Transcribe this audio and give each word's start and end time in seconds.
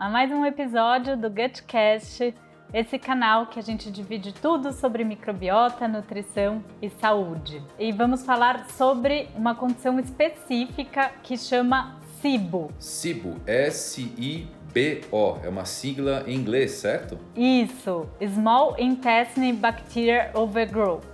A 0.00 0.08
mais 0.08 0.32
um 0.32 0.46
episódio 0.46 1.14
do 1.14 1.28
Gutcast, 1.28 2.34
esse 2.72 2.98
canal 2.98 3.48
que 3.48 3.58
a 3.58 3.62
gente 3.62 3.90
divide 3.90 4.32
tudo 4.32 4.72
sobre 4.72 5.04
microbiota, 5.04 5.86
nutrição 5.86 6.64
e 6.80 6.88
saúde. 6.88 7.62
E 7.78 7.92
vamos 7.92 8.24
falar 8.24 8.64
sobre 8.70 9.28
uma 9.36 9.54
condição 9.54 10.00
específica 10.00 11.10
que 11.22 11.36
chama 11.36 12.00
SIBO. 12.18 12.70
SIBO, 12.78 13.36
S-I-B-O, 13.46 15.36
é 15.42 15.48
uma 15.50 15.66
sigla 15.66 16.24
em 16.26 16.34
inglês, 16.34 16.70
certo? 16.70 17.18
Isso, 17.36 18.08
Small 18.26 18.76
Intestine 18.78 19.52
Bacteria 19.52 20.30
Overgrowth. 20.32 21.04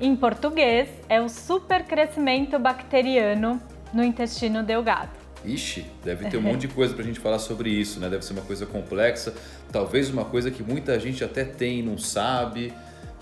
Em 0.00 0.16
português, 0.16 0.88
é 1.08 1.20
o 1.20 1.28
supercrescimento 1.28 2.58
bacteriano 2.58 3.62
no 3.92 4.02
intestino 4.02 4.64
delgado. 4.64 5.23
Ixi, 5.44 5.86
deve 6.02 6.28
ter 6.28 6.36
um 6.36 6.42
monte 6.42 6.62
de 6.62 6.68
coisa 6.68 6.94
pra 6.94 7.04
gente 7.04 7.20
falar 7.20 7.38
sobre 7.38 7.70
isso, 7.70 8.00
né? 8.00 8.08
Deve 8.08 8.24
ser 8.24 8.32
uma 8.32 8.42
coisa 8.42 8.66
complexa, 8.66 9.34
talvez 9.70 10.10
uma 10.10 10.24
coisa 10.24 10.50
que 10.50 10.62
muita 10.62 10.98
gente 10.98 11.22
até 11.22 11.44
tem 11.44 11.80
e 11.80 11.82
não 11.82 11.98
sabe. 11.98 12.72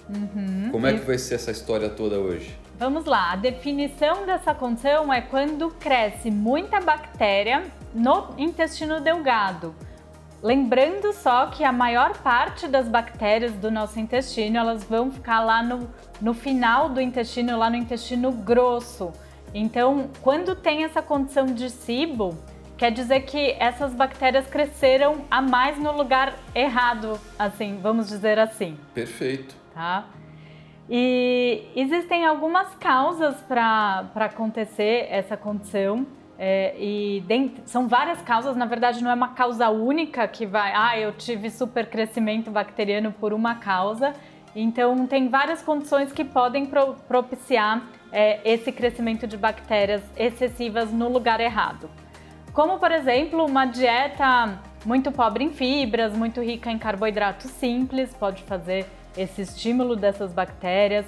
Uhum. 0.09 0.69
Como 0.71 0.87
é 0.87 0.93
que 0.93 1.05
vai 1.05 1.19
ser 1.19 1.35
essa 1.35 1.51
história 1.51 1.89
toda 1.89 2.19
hoje? 2.19 2.57
Vamos 2.79 3.05
lá, 3.05 3.33
a 3.33 3.37
definição 3.37 4.27
dessa 4.27 4.55
condição 4.55 5.13
é 5.13 5.21
quando 5.21 5.71
cresce 5.71 6.31
muita 6.31 6.81
bactéria 6.81 7.65
no 7.95 8.35
intestino 8.37 9.01
delgado. 9.01 9.75
Lembrando 10.43 11.13
só 11.13 11.47
que 11.47 11.63
a 11.63 11.71
maior 11.71 12.19
parte 12.19 12.67
das 12.67 12.89
bactérias 12.89 13.53
do 13.53 13.71
nosso 13.71 14.01
intestino, 14.01 14.59
elas 14.59 14.83
vão 14.83 15.13
ficar 15.13 15.41
lá 15.41 15.63
no, 15.63 15.89
no 16.21 16.35
final 16.35 16.89
do 16.89 17.01
intestino, 17.01 17.57
lá 17.57 17.71
no 17.71 17.77
intestino 17.77 18.33
grosso. 18.33 19.13
Então, 19.55 20.09
quando 20.23 20.55
tem 20.55 20.85
essa 20.85 21.03
condição 21.03 21.47
de 21.47 21.69
SIBO, 21.69 22.37
quer 22.77 22.91
dizer 22.91 23.21
que 23.21 23.55
essas 23.59 23.95
bactérias 23.95 24.47
cresceram 24.47 25.25
a 25.31 25.43
mais 25.43 25.79
no 25.79 25.93
lugar 25.93 26.35
errado, 26.55 27.21
assim, 27.39 27.79
vamos 27.83 28.09
dizer 28.09 28.39
assim. 28.39 28.79
Perfeito. 28.95 29.55
Tá? 29.75 30.07
E 30.89 31.65
existem 31.77 32.27
algumas 32.27 32.75
causas 32.77 33.37
para 33.43 34.11
acontecer 34.17 35.07
essa 35.11 35.37
condição. 35.37 36.07
É, 36.39 36.75
e 36.77 37.23
dentro, 37.27 37.63
são 37.67 37.87
várias 37.87 38.21
causas, 38.23 38.57
na 38.57 38.67
verdade 38.67 39.05
não 39.05 39.11
é 39.11 39.15
uma 39.15 39.29
causa 39.29 39.69
única 39.69 40.27
que 40.27 40.45
vai, 40.45 40.73
ah, 40.75 40.99
eu 40.99 41.13
tive 41.13 41.49
super 41.51 41.89
crescimento 41.89 42.51
bacteriano 42.51 43.13
por 43.13 43.33
uma 43.33 43.55
causa. 43.57 44.13
Então 44.57 45.07
tem 45.07 45.29
várias 45.29 45.63
condições 45.63 46.11
que 46.11 46.25
podem 46.25 46.67
pro, 46.67 46.95
propiciar 47.07 47.83
é, 48.13 48.41
esse 48.45 48.71
crescimento 48.71 49.27
de 49.27 49.37
bactérias 49.37 50.03
excessivas 50.17 50.93
no 50.93 51.09
lugar 51.09 51.41
errado. 51.41 51.89
Como, 52.53 52.79
por 52.79 52.93
exemplo, 52.93 53.47
uma 53.47 53.65
dieta 53.65 54.61
muito 54.85 55.11
pobre 55.11 55.43
em 55.43 55.51
fibras, 55.51 56.15
muito 56.15 56.43
rica 56.43 56.71
em 56.71 56.79
carboidratos 56.79 57.51
simples, 57.53 58.15
pode 58.15 58.43
fazer 58.43 58.87
esse 59.17 59.41
estímulo 59.41 59.97
dessas 59.97 60.33
bactérias. 60.33 61.07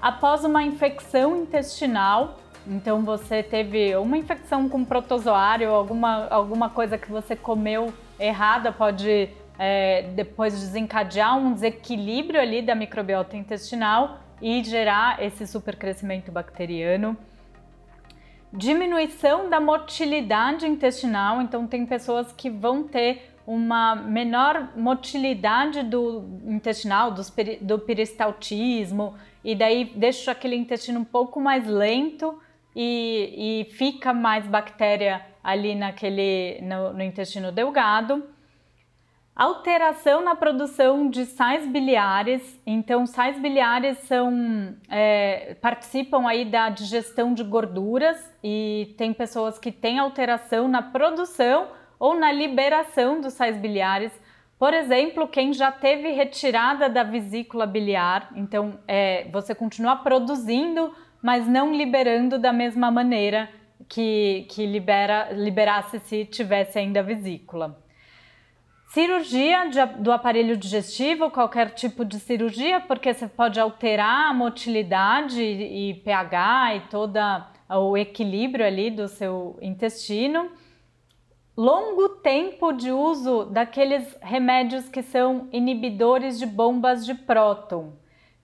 Após 0.00 0.44
uma 0.44 0.62
infecção 0.62 1.42
intestinal, 1.42 2.38
então 2.66 3.02
você 3.02 3.42
teve 3.42 3.96
uma 3.96 4.18
infecção 4.18 4.68
com 4.68 4.84
protozoário, 4.84 5.70
alguma, 5.70 6.26
alguma 6.28 6.68
coisa 6.68 6.98
que 6.98 7.10
você 7.10 7.34
comeu 7.34 7.92
errada, 8.20 8.70
pode 8.70 9.30
é, 9.58 10.02
depois 10.14 10.58
desencadear 10.58 11.38
um 11.38 11.54
desequilíbrio 11.54 12.40
ali 12.40 12.60
da 12.60 12.74
microbiota 12.74 13.36
intestinal 13.36 14.21
e 14.42 14.62
gerar 14.64 15.22
esse 15.22 15.46
supercrescimento 15.46 16.32
bacteriano. 16.32 17.16
Diminuição 18.52 19.48
da 19.48 19.60
motilidade 19.60 20.66
intestinal, 20.66 21.40
então 21.40 21.66
tem 21.66 21.86
pessoas 21.86 22.32
que 22.32 22.50
vão 22.50 22.82
ter 22.82 23.30
uma 23.46 23.94
menor 23.94 24.72
motilidade 24.76 25.82
do 25.84 26.24
intestinal, 26.44 27.12
do, 27.12 27.22
do 27.60 27.78
peristaltismo, 27.78 29.14
e 29.44 29.54
daí 29.54 29.92
deixa 29.96 30.32
aquele 30.32 30.56
intestino 30.56 31.00
um 31.00 31.04
pouco 31.04 31.40
mais 31.40 31.66
lento 31.66 32.38
e, 32.74 33.64
e 33.68 33.74
fica 33.74 34.12
mais 34.12 34.46
bactéria 34.46 35.24
ali 35.42 35.74
naquele, 35.74 36.60
no, 36.62 36.92
no 36.92 37.02
intestino 37.02 37.50
delgado. 37.50 38.22
Alteração 39.34 40.22
na 40.22 40.34
produção 40.34 41.08
de 41.08 41.24
sais 41.24 41.66
biliares. 41.66 42.60
Então, 42.66 43.06
sais 43.06 43.38
biliares 43.38 43.96
são 44.00 44.76
é, 44.90 45.56
participam 45.60 46.28
aí 46.28 46.44
da 46.44 46.68
digestão 46.68 47.32
de 47.32 47.42
gorduras 47.42 48.18
e 48.44 48.94
tem 48.98 49.14
pessoas 49.14 49.58
que 49.58 49.72
têm 49.72 49.98
alteração 49.98 50.68
na 50.68 50.82
produção 50.82 51.68
ou 51.98 52.14
na 52.14 52.30
liberação 52.30 53.22
dos 53.22 53.32
sais 53.32 53.56
biliares. 53.56 54.12
Por 54.58 54.74
exemplo, 54.74 55.26
quem 55.26 55.54
já 55.54 55.72
teve 55.72 56.10
retirada 56.10 56.88
da 56.90 57.02
vesícula 57.02 57.66
biliar, 57.66 58.30
então 58.36 58.78
é, 58.86 59.26
você 59.32 59.54
continua 59.54 59.96
produzindo, 59.96 60.94
mas 61.22 61.48
não 61.48 61.74
liberando 61.74 62.38
da 62.38 62.52
mesma 62.52 62.90
maneira 62.90 63.48
que, 63.88 64.46
que 64.50 64.66
libera, 64.66 65.32
liberasse 65.32 65.98
se 66.00 66.26
tivesse 66.26 66.78
ainda 66.78 67.02
vesícula. 67.02 67.82
Cirurgia 68.92 69.70
de, 69.70 69.86
do 70.02 70.12
aparelho 70.12 70.54
digestivo, 70.54 71.30
qualquer 71.30 71.70
tipo 71.70 72.04
de 72.04 72.20
cirurgia, 72.20 72.78
porque 72.78 73.14
você 73.14 73.26
pode 73.26 73.58
alterar 73.58 74.28
a 74.28 74.34
motilidade 74.34 75.42
e, 75.42 75.92
e 75.92 75.94
pH 75.94 76.76
e 76.76 76.80
todo 76.90 77.18
o 77.70 77.96
equilíbrio 77.96 78.66
ali 78.66 78.90
do 78.90 79.08
seu 79.08 79.58
intestino. 79.62 80.50
Longo 81.56 82.10
tempo 82.16 82.70
de 82.70 82.92
uso 82.92 83.46
daqueles 83.46 84.14
remédios 84.20 84.90
que 84.90 85.02
são 85.02 85.48
inibidores 85.50 86.38
de 86.38 86.44
bombas 86.44 87.06
de 87.06 87.14
próton. 87.14 87.94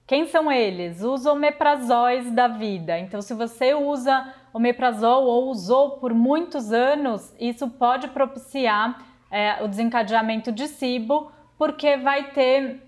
Quem 0.06 0.26
são 0.26 0.50
eles? 0.50 1.03
Os 1.03 1.26
omeprazóis 1.26 2.31
da 2.31 2.48
vida. 2.48 2.98
Então, 2.98 3.20
se 3.20 3.34
você 3.34 3.75
usa 3.75 4.32
omeprazol 4.54 5.26
ou 5.26 5.50
usou 5.50 5.98
por 5.98 6.14
muitos 6.14 6.72
anos, 6.72 7.34
isso 7.38 7.69
pode 7.69 8.08
propiciar 8.08 9.07
é, 9.31 9.62
o 9.62 9.69
desencadeamento 9.69 10.50
de 10.50 10.69
SIBO, 10.69 11.31
porque 11.56 11.97
vai 11.97 12.31
ter 12.31 12.83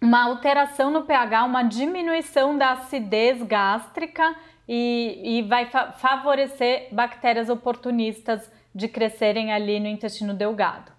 uma 0.00 0.24
alteração 0.24 0.90
no 0.90 1.02
pH, 1.02 1.44
uma 1.44 1.62
diminuição 1.62 2.58
da 2.58 2.72
acidez 2.72 3.42
gástrica 3.42 4.34
e, 4.68 5.38
e 5.38 5.42
vai 5.42 5.66
fa 5.66 5.92
favorecer 5.92 6.88
bactérias 6.92 7.48
oportunistas 7.48 8.50
de 8.74 8.88
crescerem 8.88 9.52
ali 9.52 9.78
no 9.78 9.86
intestino 9.86 10.34
delgado, 10.34 10.92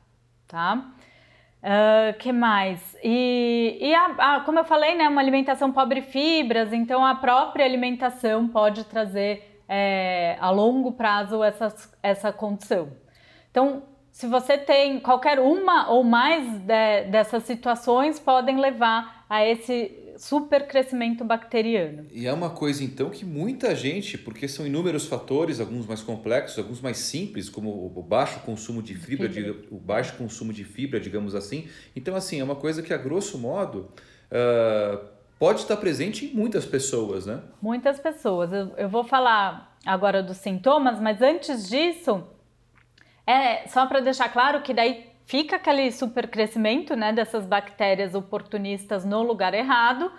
tá? 0.48 0.92
Uh, 1.64 2.18
que 2.20 2.32
mais? 2.34 2.96
E, 3.02 3.78
e 3.80 3.96
a, 3.96 4.06
a, 4.36 4.40
como 4.42 4.59
eu 4.59 4.66
falei, 4.66 4.96
né, 4.96 5.08
uma 5.08 5.22
alimentação 5.22 5.72
pobre 5.72 6.00
em 6.00 6.03
fibras, 6.03 6.74
então 6.74 7.06
a 7.06 7.16
própria 7.16 7.66
alimentação 7.66 8.50
pode 8.50 8.84
trazer 8.84 9.62
é, 9.68 10.38
a 10.42 10.50
longo 10.50 10.92
prazo 10.92 11.42
essa, 11.42 11.74
essa 12.02 12.34
condição. 12.34 12.92
Então, 13.50 13.84
se 14.13 14.28
você 14.28 14.59
tem 14.59 15.00
qualquer 15.00 15.40
uma 15.40 15.90
ou 15.90 16.03
mais 16.03 16.47
de, 16.59 17.06
dessas 17.09 17.44
situações, 17.44 18.19
podem 18.19 18.59
levar 18.59 19.25
a 19.28 19.44
esse 19.44 20.13
super 20.19 20.68
crescimento 20.68 21.25
bacteriano. 21.25 22.06
E 22.12 22.28
é 22.28 22.31
uma 22.31 22.52
coisa 22.52 22.84
então 22.84 23.09
que 23.09 23.25
muita 23.25 23.75
gente, 23.75 24.16
porque 24.16 24.47
são 24.47 24.68
inúmeros 24.68 25.07
fatores, 25.07 25.59
alguns 25.59 25.88
mais 25.88 26.03
complexos, 26.03 26.59
alguns 26.59 26.79
mais 26.79 26.97
simples, 26.97 27.50
como 27.50 27.69
o 27.72 28.03
baixo 28.03 28.40
consumo 28.41 28.84
de 28.84 28.94
fibra, 28.94 29.28
fibra. 29.28 29.56
o 29.72 29.79
baixo 29.79 30.16
consumo 30.16 30.53
de 30.53 30.63
fibra, 30.63 31.00
digamos 31.00 31.34
assim. 31.34 31.67
Então 31.96 32.16
assim 32.16 32.40
é 32.40 32.43
uma 32.43 32.55
coisa 32.55 32.84
que 32.84 32.93
a 32.93 32.97
grosso 32.97 33.40
modo 33.40 33.90
uh, 34.29 35.08
pode 35.40 35.61
estar 35.61 35.78
presente 35.78 36.28
em 36.28 36.35
muitas 36.35 36.67
pessoas, 36.67 37.26
né? 37.26 37.41
Muitas 37.59 37.99
pessoas. 37.99 38.53
Eu, 38.53 38.73
eu 38.78 38.88
vou 38.88 39.03
falar 39.03 39.76
agora 39.84 40.22
dos 40.22 40.38
sintomas, 40.38 40.99
mas 40.99 41.20
antes 41.20 41.67
disso 41.67 42.23
é, 43.25 43.67
só 43.67 43.85
para 43.85 43.99
deixar 43.99 44.29
claro 44.29 44.61
que 44.61 44.73
daí 44.73 45.09
fica 45.25 45.55
aquele 45.55 45.91
supercrescimento 45.91 46.96
né, 46.96 47.14
dessas 47.14 47.46
bactérias 47.46 48.14
oportunistas 48.14 49.05
no 49.05 49.22
lugar 49.23 49.53
errado 49.53 50.11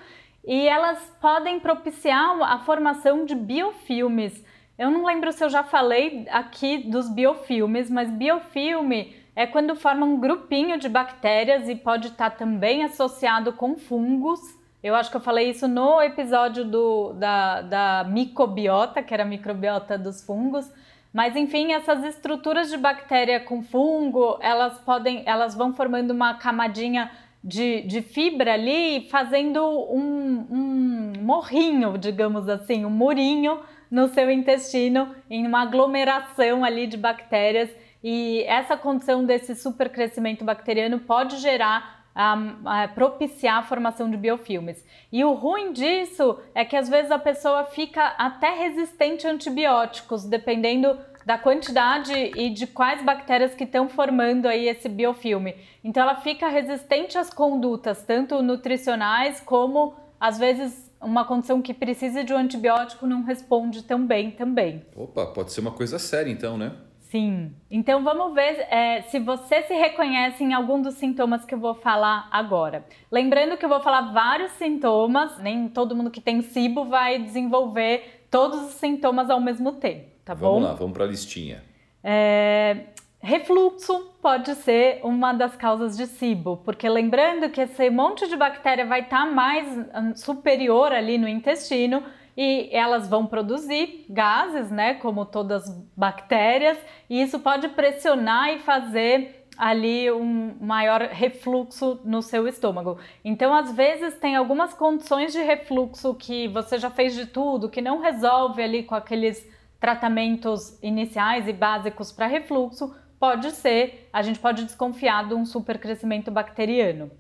e 0.46 0.66
elas 0.66 0.98
podem 1.20 1.60
propiciar 1.60 2.40
a 2.42 2.58
formação 2.58 3.24
de 3.24 3.34
biofilmes. 3.34 4.44
Eu 4.78 4.90
não 4.90 5.04
lembro 5.04 5.32
se 5.32 5.44
eu 5.44 5.48
já 5.48 5.62
falei 5.62 6.26
aqui 6.30 6.78
dos 6.78 7.08
biofilmes, 7.08 7.90
mas 7.90 8.10
biofilme 8.10 9.14
é 9.36 9.46
quando 9.46 9.74
forma 9.74 10.04
um 10.04 10.18
grupinho 10.18 10.78
de 10.78 10.88
bactérias 10.88 11.68
e 11.68 11.74
pode 11.74 12.08
estar 12.08 12.30
também 12.30 12.84
associado 12.84 13.52
com 13.52 13.76
fungos. 13.76 14.40
Eu 14.82 14.94
acho 14.94 15.10
que 15.10 15.16
eu 15.16 15.20
falei 15.20 15.50
isso 15.50 15.66
no 15.66 16.00
episódio 16.02 16.64
do, 16.64 17.14
da, 17.14 17.62
da 17.62 18.04
microbiota, 18.04 19.02
que 19.02 19.14
era 19.14 19.22
a 19.22 19.26
microbiota 19.26 19.96
dos 19.96 20.22
fungos. 20.22 20.70
Mas 21.14 21.36
enfim, 21.36 21.72
essas 21.72 22.02
estruturas 22.02 22.68
de 22.68 22.76
bactéria 22.76 23.38
com 23.38 23.62
fungo, 23.62 24.36
elas 24.40 24.76
podem, 24.80 25.22
elas 25.24 25.54
vão 25.54 25.72
formando 25.72 26.10
uma 26.10 26.34
camadinha 26.34 27.08
de, 27.42 27.82
de 27.82 28.02
fibra 28.02 28.54
ali, 28.54 29.06
fazendo 29.08 29.62
um, 29.64 30.46
um 30.50 31.12
morrinho, 31.20 31.96
digamos 31.96 32.48
assim, 32.48 32.84
um 32.84 32.90
murinho 32.90 33.60
no 33.88 34.08
seu 34.08 34.28
intestino, 34.28 35.14
em 35.30 35.46
uma 35.46 35.62
aglomeração 35.62 36.64
ali 36.64 36.88
de 36.88 36.96
bactérias. 36.96 37.70
e 38.02 38.42
essa 38.48 38.76
condição 38.76 39.24
desse 39.24 39.54
supercrescimento 39.54 40.44
bacteriano 40.44 40.98
pode 40.98 41.36
gerar 41.36 41.93
a, 42.14 42.36
a, 42.64 42.88
propiciar 42.88 43.58
a 43.58 43.62
formação 43.62 44.10
de 44.10 44.16
biofilmes. 44.16 44.84
E 45.10 45.24
o 45.24 45.32
ruim 45.32 45.72
disso 45.72 46.38
é 46.54 46.64
que 46.64 46.76
às 46.76 46.88
vezes 46.88 47.10
a 47.10 47.18
pessoa 47.18 47.64
fica 47.64 48.14
até 48.18 48.50
resistente 48.54 49.26
a 49.26 49.30
antibióticos, 49.30 50.24
dependendo 50.24 50.96
da 51.26 51.38
quantidade 51.38 52.12
e 52.12 52.50
de 52.50 52.66
quais 52.66 53.02
bactérias 53.02 53.54
que 53.54 53.64
estão 53.64 53.88
formando 53.88 54.46
aí 54.46 54.68
esse 54.68 54.88
biofilme. 54.88 55.56
Então 55.82 56.02
ela 56.02 56.16
fica 56.16 56.48
resistente 56.48 57.16
às 57.16 57.30
condutas, 57.30 58.02
tanto 58.02 58.42
nutricionais 58.42 59.40
como 59.40 59.94
às 60.20 60.38
vezes 60.38 60.92
uma 61.00 61.24
condição 61.24 61.60
que 61.60 61.74
precisa 61.74 62.24
de 62.24 62.32
um 62.32 62.36
antibiótico 62.36 63.06
não 63.06 63.22
responde 63.22 63.82
tão 63.82 64.06
bem 64.06 64.30
também. 64.30 64.84
Opa, 64.96 65.26
pode 65.26 65.52
ser 65.52 65.60
uma 65.60 65.72
coisa 65.72 65.98
séria 65.98 66.30
então, 66.30 66.56
né? 66.56 66.72
Sim. 67.14 67.52
Então 67.70 68.02
vamos 68.02 68.34
ver 68.34 68.66
é, 68.68 69.02
se 69.02 69.20
você 69.20 69.62
se 69.62 69.72
reconhece 69.72 70.42
em 70.42 70.52
algum 70.52 70.82
dos 70.82 70.94
sintomas 70.94 71.44
que 71.44 71.54
eu 71.54 71.60
vou 71.60 71.72
falar 71.72 72.28
agora. 72.28 72.84
Lembrando 73.08 73.56
que 73.56 73.64
eu 73.64 73.68
vou 73.68 73.78
falar 73.78 74.12
vários 74.12 74.50
sintomas, 74.54 75.38
nem 75.38 75.68
todo 75.68 75.94
mundo 75.94 76.10
que 76.10 76.20
tem 76.20 76.42
SIBO 76.42 76.86
vai 76.86 77.20
desenvolver 77.20 78.26
todos 78.28 78.64
os 78.64 78.74
sintomas 78.74 79.30
ao 79.30 79.40
mesmo 79.40 79.74
tempo, 79.74 80.08
tá 80.24 80.34
vamos 80.34 80.40
bom? 80.40 80.54
Vamos 80.54 80.68
lá, 80.70 80.74
vamos 80.74 80.92
para 80.92 81.04
a 81.04 81.06
listinha. 81.06 81.62
É, 82.02 82.78
refluxo 83.20 84.10
pode 84.20 84.52
ser 84.56 84.98
uma 85.04 85.32
das 85.32 85.54
causas 85.54 85.96
de 85.96 86.08
SIBO, 86.08 86.56
porque 86.64 86.88
lembrando 86.88 87.48
que 87.48 87.60
esse 87.60 87.90
monte 87.90 88.26
de 88.26 88.36
bactéria 88.36 88.86
vai 88.86 89.02
estar 89.02 89.24
tá 89.24 89.30
mais 89.30 89.68
hum, 89.68 90.16
superior 90.16 90.90
ali 90.90 91.16
no 91.16 91.28
intestino 91.28 92.02
e 92.36 92.68
elas 92.72 93.08
vão 93.08 93.26
produzir 93.26 94.06
gases, 94.08 94.70
né, 94.70 94.94
como 94.94 95.24
todas 95.24 95.68
as 95.68 95.88
bactérias, 95.96 96.78
e 97.08 97.22
isso 97.22 97.38
pode 97.38 97.68
pressionar 97.68 98.50
e 98.50 98.58
fazer 98.58 99.46
ali 99.56 100.10
um 100.10 100.56
maior 100.60 101.00
refluxo 101.00 102.00
no 102.04 102.20
seu 102.22 102.48
estômago. 102.48 102.98
Então, 103.24 103.54
às 103.54 103.72
vezes 103.72 104.18
tem 104.18 104.34
algumas 104.34 104.74
condições 104.74 105.32
de 105.32 105.40
refluxo 105.40 106.14
que 106.14 106.48
você 106.48 106.78
já 106.78 106.90
fez 106.90 107.14
de 107.14 107.26
tudo, 107.26 107.68
que 107.68 107.80
não 107.80 108.00
resolve 108.00 108.62
ali 108.62 108.82
com 108.82 108.94
aqueles 108.94 109.48
tratamentos 109.78 110.78
iniciais 110.82 111.46
e 111.46 111.52
básicos 111.52 112.10
para 112.10 112.26
refluxo, 112.26 112.94
pode 113.18 113.52
ser, 113.52 114.08
a 114.12 114.22
gente 114.22 114.38
pode 114.38 114.64
desconfiar 114.64 115.28
de 115.28 115.34
um 115.34 115.44
supercrescimento 115.44 116.30
bacteriano. 116.30 117.10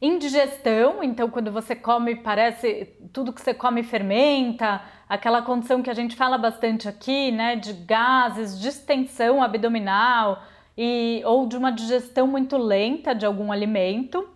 Indigestão, 0.00 1.02
então 1.02 1.30
quando 1.30 1.50
você 1.50 1.74
come, 1.74 2.16
parece 2.16 2.88
tudo 3.12 3.32
que 3.32 3.40
você 3.40 3.54
come 3.54 3.82
fermenta, 3.82 4.82
aquela 5.08 5.40
condição 5.42 5.82
que 5.82 5.90
a 5.90 5.94
gente 5.94 6.16
fala 6.16 6.36
bastante 6.36 6.88
aqui, 6.88 7.30
né, 7.30 7.56
de 7.56 7.72
gases, 7.72 8.60
distensão 8.60 9.42
abdominal 9.42 10.42
e 10.76 11.22
ou 11.24 11.46
de 11.46 11.56
uma 11.56 11.70
digestão 11.70 12.26
muito 12.26 12.56
lenta 12.56 13.14
de 13.14 13.24
algum 13.24 13.52
alimento. 13.52 14.28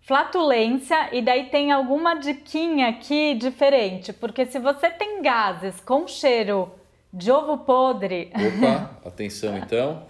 Flatulência, 0.00 1.14
e 1.14 1.22
daí 1.22 1.44
tem 1.48 1.72
alguma 1.72 2.14
diquinha 2.14 2.88
aqui 2.88 3.34
diferente, 3.34 4.12
porque 4.12 4.44
se 4.44 4.58
você 4.58 4.90
tem 4.90 5.22
gases 5.22 5.80
com 5.80 6.06
cheiro 6.06 6.70
de 7.10 7.30
ovo 7.30 7.58
podre. 7.58 8.30
Opa, 8.34 8.98
atenção 9.08 9.56
então. 9.56 10.06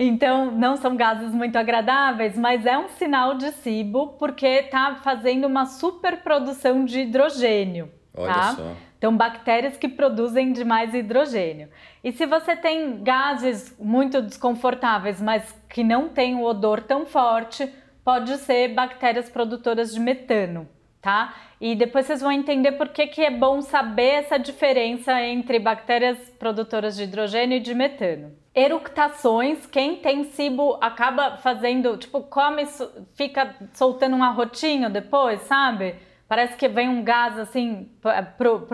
Então, 0.00 0.52
não 0.52 0.76
são 0.76 0.94
gases 0.94 1.34
muito 1.34 1.56
agradáveis, 1.56 2.38
mas 2.38 2.64
é 2.64 2.78
um 2.78 2.88
sinal 2.90 3.34
de 3.34 3.50
SIBO 3.50 4.14
porque 4.16 4.46
está 4.46 4.94
fazendo 5.02 5.44
uma 5.44 5.66
superprodução 5.66 6.84
de 6.84 7.00
hidrogênio. 7.00 7.90
Olha 8.16 8.32
tá? 8.32 8.54
só. 8.54 8.76
Então, 8.96 9.16
bactérias 9.16 9.76
que 9.76 9.88
produzem 9.88 10.52
demais 10.52 10.94
hidrogênio. 10.94 11.68
E 12.04 12.12
se 12.12 12.26
você 12.26 12.54
tem 12.54 13.02
gases 13.02 13.76
muito 13.76 14.22
desconfortáveis, 14.22 15.20
mas 15.20 15.52
que 15.68 15.82
não 15.82 16.08
tem 16.08 16.36
o 16.36 16.44
odor 16.44 16.80
tão 16.80 17.04
forte, 17.04 17.68
pode 18.04 18.36
ser 18.36 18.68
bactérias 18.68 19.28
produtoras 19.28 19.92
de 19.92 19.98
metano, 19.98 20.68
tá? 21.02 21.34
E 21.60 21.74
depois 21.74 22.06
vocês 22.06 22.20
vão 22.20 22.30
entender 22.30 22.72
por 22.72 22.90
que, 22.90 23.08
que 23.08 23.22
é 23.22 23.32
bom 23.32 23.60
saber 23.62 24.20
essa 24.22 24.38
diferença 24.38 25.20
entre 25.20 25.58
bactérias 25.58 26.18
produtoras 26.38 26.96
de 26.96 27.02
hidrogênio 27.02 27.56
e 27.56 27.60
de 27.60 27.74
metano 27.74 28.32
eructações. 28.58 29.66
Quem 29.66 29.96
tem 29.96 30.24
cibo 30.24 30.76
acaba 30.80 31.36
fazendo, 31.36 31.96
tipo, 31.96 32.22
come, 32.22 32.66
fica 33.14 33.54
soltando 33.72 34.16
um 34.16 34.24
arrotinho 34.24 34.90
depois, 34.90 35.40
sabe? 35.42 35.94
Parece 36.26 36.56
que 36.56 36.68
vem 36.68 36.88
um 36.88 37.02
gás 37.02 37.38
assim 37.38 37.88
pro, 38.36 38.66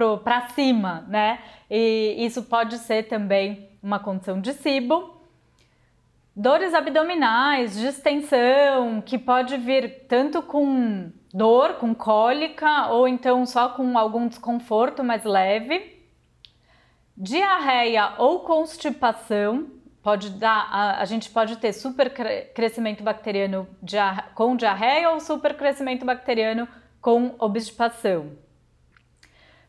cima, 0.55 1.05
né? 1.07 1.39
E 1.71 2.17
isso 2.19 2.43
pode 2.45 2.79
ser 2.79 3.05
também 3.05 3.69
uma 3.83 3.99
condição 3.99 4.41
de 4.41 4.55
cibo. 4.55 5.15
Dores 6.35 6.75
abdominais, 6.75 7.79
distensão, 7.79 9.01
que 9.01 9.19
pode 9.19 9.57
vir 9.59 10.07
tanto 10.09 10.43
com 10.43 11.13
dor, 11.33 11.75
com 11.75 11.95
cólica, 11.95 12.89
ou 12.89 13.07
então 13.07 13.47
só 13.47 13.69
com 13.69 13.97
algum 13.97 14.27
desconforto 14.27 15.05
mais 15.05 15.23
leve 15.25 15.94
diarreia 17.17 18.15
ou 18.19 18.41
constipação, 18.41 19.71
pode 20.03 20.31
dar, 20.31 20.69
a, 20.71 21.01
a 21.01 21.05
gente 21.05 21.31
pode 21.31 21.57
ter 21.57 21.73
super 21.73 22.13
crescimento 22.53 23.03
bacteriano 23.03 23.67
com 24.35 24.57
diarreia 24.57 25.11
ou 25.11 25.21
super 25.21 25.57
crescimento 25.57 26.05
bacteriano 26.05 26.69
com 27.01 27.35
obstipação. 27.39 28.33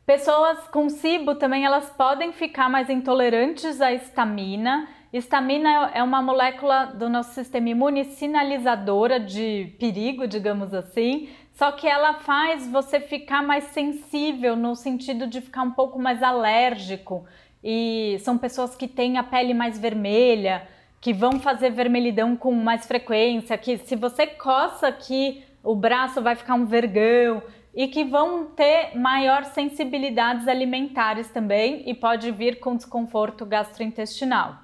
Pessoas 0.06 0.68
com 0.68 0.88
SIBO 0.88 1.36
também 1.36 1.66
elas 1.66 1.90
podem 1.90 2.32
ficar 2.32 2.70
mais 2.70 2.90
intolerantes 2.90 3.82
à 3.82 3.92
histamina. 3.92 4.88
Histamina 5.12 5.90
é 5.94 6.04
uma 6.04 6.22
molécula 6.22 6.86
do 6.86 7.10
nosso 7.10 7.34
sistema 7.34 7.70
imune 7.70 8.06
sinalizadora 8.06 9.20
de 9.20 9.76
perigo, 9.80 10.28
digamos 10.28 10.74
assim, 10.74 11.30
só 11.56 11.72
que 11.72 11.88
ela 11.88 12.16
faz 12.16 12.68
você 12.68 13.00
ficar 13.00 13.42
mais 13.42 13.64
sensível 13.66 14.58
no 14.58 14.76
sentido 14.76 15.26
de 15.26 15.40
ficar 15.40 15.64
um 15.64 15.72
pouco 15.72 15.98
mais 15.98 16.22
alérgico. 16.22 17.26
E 17.64 18.18
são 18.20 18.38
pessoas 18.38 18.76
que 18.76 18.90
têm 18.90 19.18
a 19.18 19.24
pele 19.24 19.54
mais 19.54 19.80
vermelha, 19.80 20.68
que 21.00 21.14
vão 21.14 21.40
fazer 21.40 21.70
vermelhidão 21.70 22.36
com 22.36 22.52
mais 22.52 22.86
frequência, 22.86 23.58
que 23.58 23.78
se 23.78 23.96
você 23.96 24.28
coça 24.28 24.88
aqui, 24.88 25.46
o 25.64 25.74
braço 25.74 26.22
vai 26.22 26.36
ficar 26.36 26.56
um 26.56 26.66
vergão 26.66 27.42
e 27.74 27.88
que 27.88 28.04
vão 28.04 28.48
ter 28.48 28.94
maior 28.94 29.46
sensibilidades 29.46 30.50
alimentares 30.50 31.30
também 31.30 31.84
e 31.90 31.94
pode 31.94 32.32
vir 32.32 32.60
com 32.60 32.76
desconforto 32.76 33.46
gastrointestinal. 33.46 34.58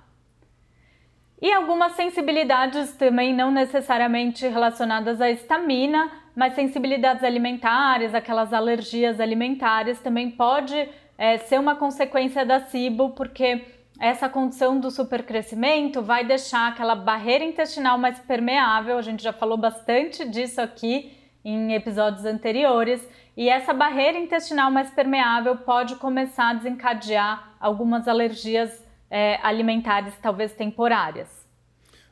E 1.42 1.52
algumas 1.54 1.94
sensibilidades 1.94 2.94
também 2.94 3.34
não 3.34 3.50
necessariamente 3.50 4.46
relacionadas 4.48 5.20
à 5.22 5.32
estamina, 5.32 6.21
mas 6.36 6.56
sensibilidades 6.56 7.24
alimentares, 7.24 8.14
aquelas 8.16 8.54
alergias 8.54 9.20
alimentares 9.20 10.00
também 10.00 10.32
pode 10.32 10.90
é, 11.18 11.38
ser 11.38 11.60
uma 11.60 11.76
consequência 11.76 12.46
da 12.46 12.60
SIBO, 12.60 13.12
porque 13.12 13.66
essa 14.00 14.28
condição 14.28 14.80
do 14.80 14.90
supercrescimento 14.90 16.02
vai 16.02 16.26
deixar 16.26 16.70
aquela 16.70 16.96
barreira 16.96 17.44
intestinal 17.44 17.98
mais 17.98 18.18
permeável, 18.20 18.98
a 18.98 19.02
gente 19.02 19.22
já 19.22 19.32
falou 19.32 19.58
bastante 19.58 20.28
disso 20.28 20.60
aqui 20.60 21.16
em 21.46 21.74
episódios 21.74 22.26
anteriores, 22.26 23.08
e 23.36 23.50
essa 23.50 23.74
barreira 23.74 24.18
intestinal 24.18 24.72
mais 24.72 24.90
permeável 24.90 25.58
pode 25.58 25.96
começar 25.96 26.50
a 26.50 26.54
desencadear 26.54 27.56
algumas 27.60 28.08
alergias 28.08 28.84
é, 29.10 29.40
alimentares, 29.44 30.14
talvez 30.22 30.54
temporárias. 30.54 31.41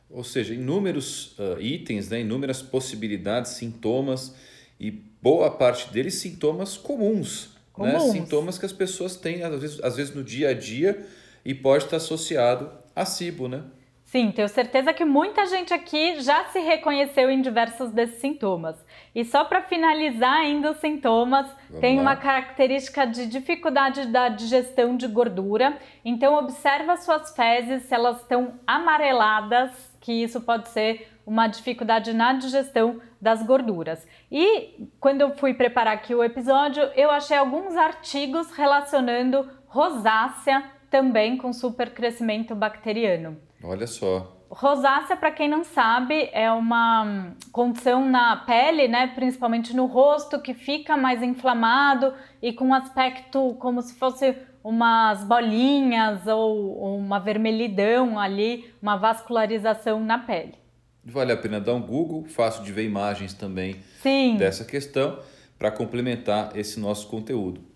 Ou 0.10 0.24
seja, 0.24 0.54
inúmeros 0.54 1.38
uh, 1.38 1.62
itens, 1.62 2.10
né, 2.10 2.22
inúmeras 2.22 2.62
possibilidades, 2.62 3.52
sintomas 3.52 4.36
e 4.80 4.90
boa 5.22 5.52
parte 5.52 5.92
deles 5.92 6.16
sintomas 6.16 6.78
comuns, 6.78 7.56
né? 7.78 8.00
sintomas 8.00 8.58
que 8.58 8.66
as 8.66 8.74
pessoas 8.74 9.16
têm 9.16 9.44
às 9.44 9.62
vezes, 9.62 9.84
às 9.84 9.96
vezes 9.96 10.16
no 10.16 10.24
dia 10.24 10.50
a 10.50 10.54
dia 10.54 11.06
e 11.46 11.54
pode 11.54 11.86
estar 11.86 11.98
associado 11.98 12.72
a 12.96 13.06
SIBO, 13.06 13.48
né? 13.48 13.64
Sim, 14.12 14.32
tenho 14.32 14.50
certeza 14.50 14.92
que 14.92 15.06
muita 15.06 15.46
gente 15.46 15.72
aqui 15.72 16.20
já 16.20 16.46
se 16.46 16.58
reconheceu 16.60 17.30
em 17.30 17.42
diversos 17.44 17.92
desses 17.92 18.20
sintomas. 18.20 18.76
E 19.14 19.24
só 19.24 19.46
para 19.46 19.62
finalizar 19.62 20.34
ainda 20.40 20.72
os 20.72 20.78
sintomas, 20.78 21.46
Vamos 21.68 21.80
tem 21.80 21.98
lá. 21.98 22.02
uma 22.02 22.16
característica 22.16 23.06
de 23.06 23.28
dificuldade 23.28 24.08
da 24.08 24.28
digestão 24.30 24.98
de 24.98 25.08
gordura. 25.08 25.78
Então 26.04 26.34
observa 26.34 26.98
suas 26.98 27.36
fezes 27.36 27.84
se 27.84 27.94
elas 27.94 28.22
estão 28.22 28.56
amareladas, 28.66 29.72
que 30.00 30.12
isso 30.12 30.42
pode 30.42 30.70
ser 30.70 31.08
uma 31.26 31.48
dificuldade 31.48 32.14
na 32.14 32.34
digestão 32.34 33.00
das 33.22 33.44
gorduras. 33.44 34.06
E 34.32 34.88
quando 35.00 35.22
eu 35.22 35.36
fui 35.36 35.54
preparar 35.54 35.94
aqui 35.94 36.16
o 36.16 36.24
episódio, 36.24 36.84
eu 36.96 37.12
achei 37.12 37.38
alguns 37.38 37.76
artigos 37.76 38.52
relacionando 38.52 39.48
rosácea 39.68 40.64
também 40.90 41.38
com 41.38 41.54
supercrescimento 41.54 42.56
bacteriano. 42.56 43.38
Olha 43.64 43.86
só. 43.86 44.36
Rosácea, 44.50 45.16
para 45.16 45.30
quem 45.30 45.48
não 45.48 45.64
sabe, 45.64 46.28
é 46.34 46.52
uma 46.52 47.36
condição 47.52 48.10
na 48.10 48.36
pele, 48.36 48.88
né, 48.88 49.06
principalmente 49.14 49.76
no 49.76 49.86
rosto, 49.86 50.42
que 50.42 50.56
fica 50.56 50.98
mais 50.98 51.22
inflamado 51.22 52.16
e 52.42 52.52
com 52.52 52.70
um 52.70 52.74
aspecto 52.74 53.56
como 53.60 53.80
se 53.84 53.94
fosse 53.94 54.36
umas 54.64 55.24
bolinhas 55.24 56.26
ou 56.28 56.98
uma 56.98 57.20
vermelhidão 57.20 58.20
ali, 58.20 58.74
uma 58.82 58.98
vascularização 58.98 60.00
na 60.00 60.18
pele. 60.20 60.56
Vale 61.04 61.32
a 61.32 61.38
pena 61.38 61.60
dar 61.60 61.74
um 61.74 61.82
Google, 61.82 62.26
fácil 62.26 62.64
de 62.64 62.72
ver 62.72 62.84
imagens 62.84 63.34
também 63.34 63.78
Sim. 64.02 64.36
dessa 64.38 64.66
questão 64.66 65.20
para 65.58 65.72
complementar 65.72 66.56
esse 66.56 66.80
nosso 66.80 67.08
conteúdo. 67.08 67.70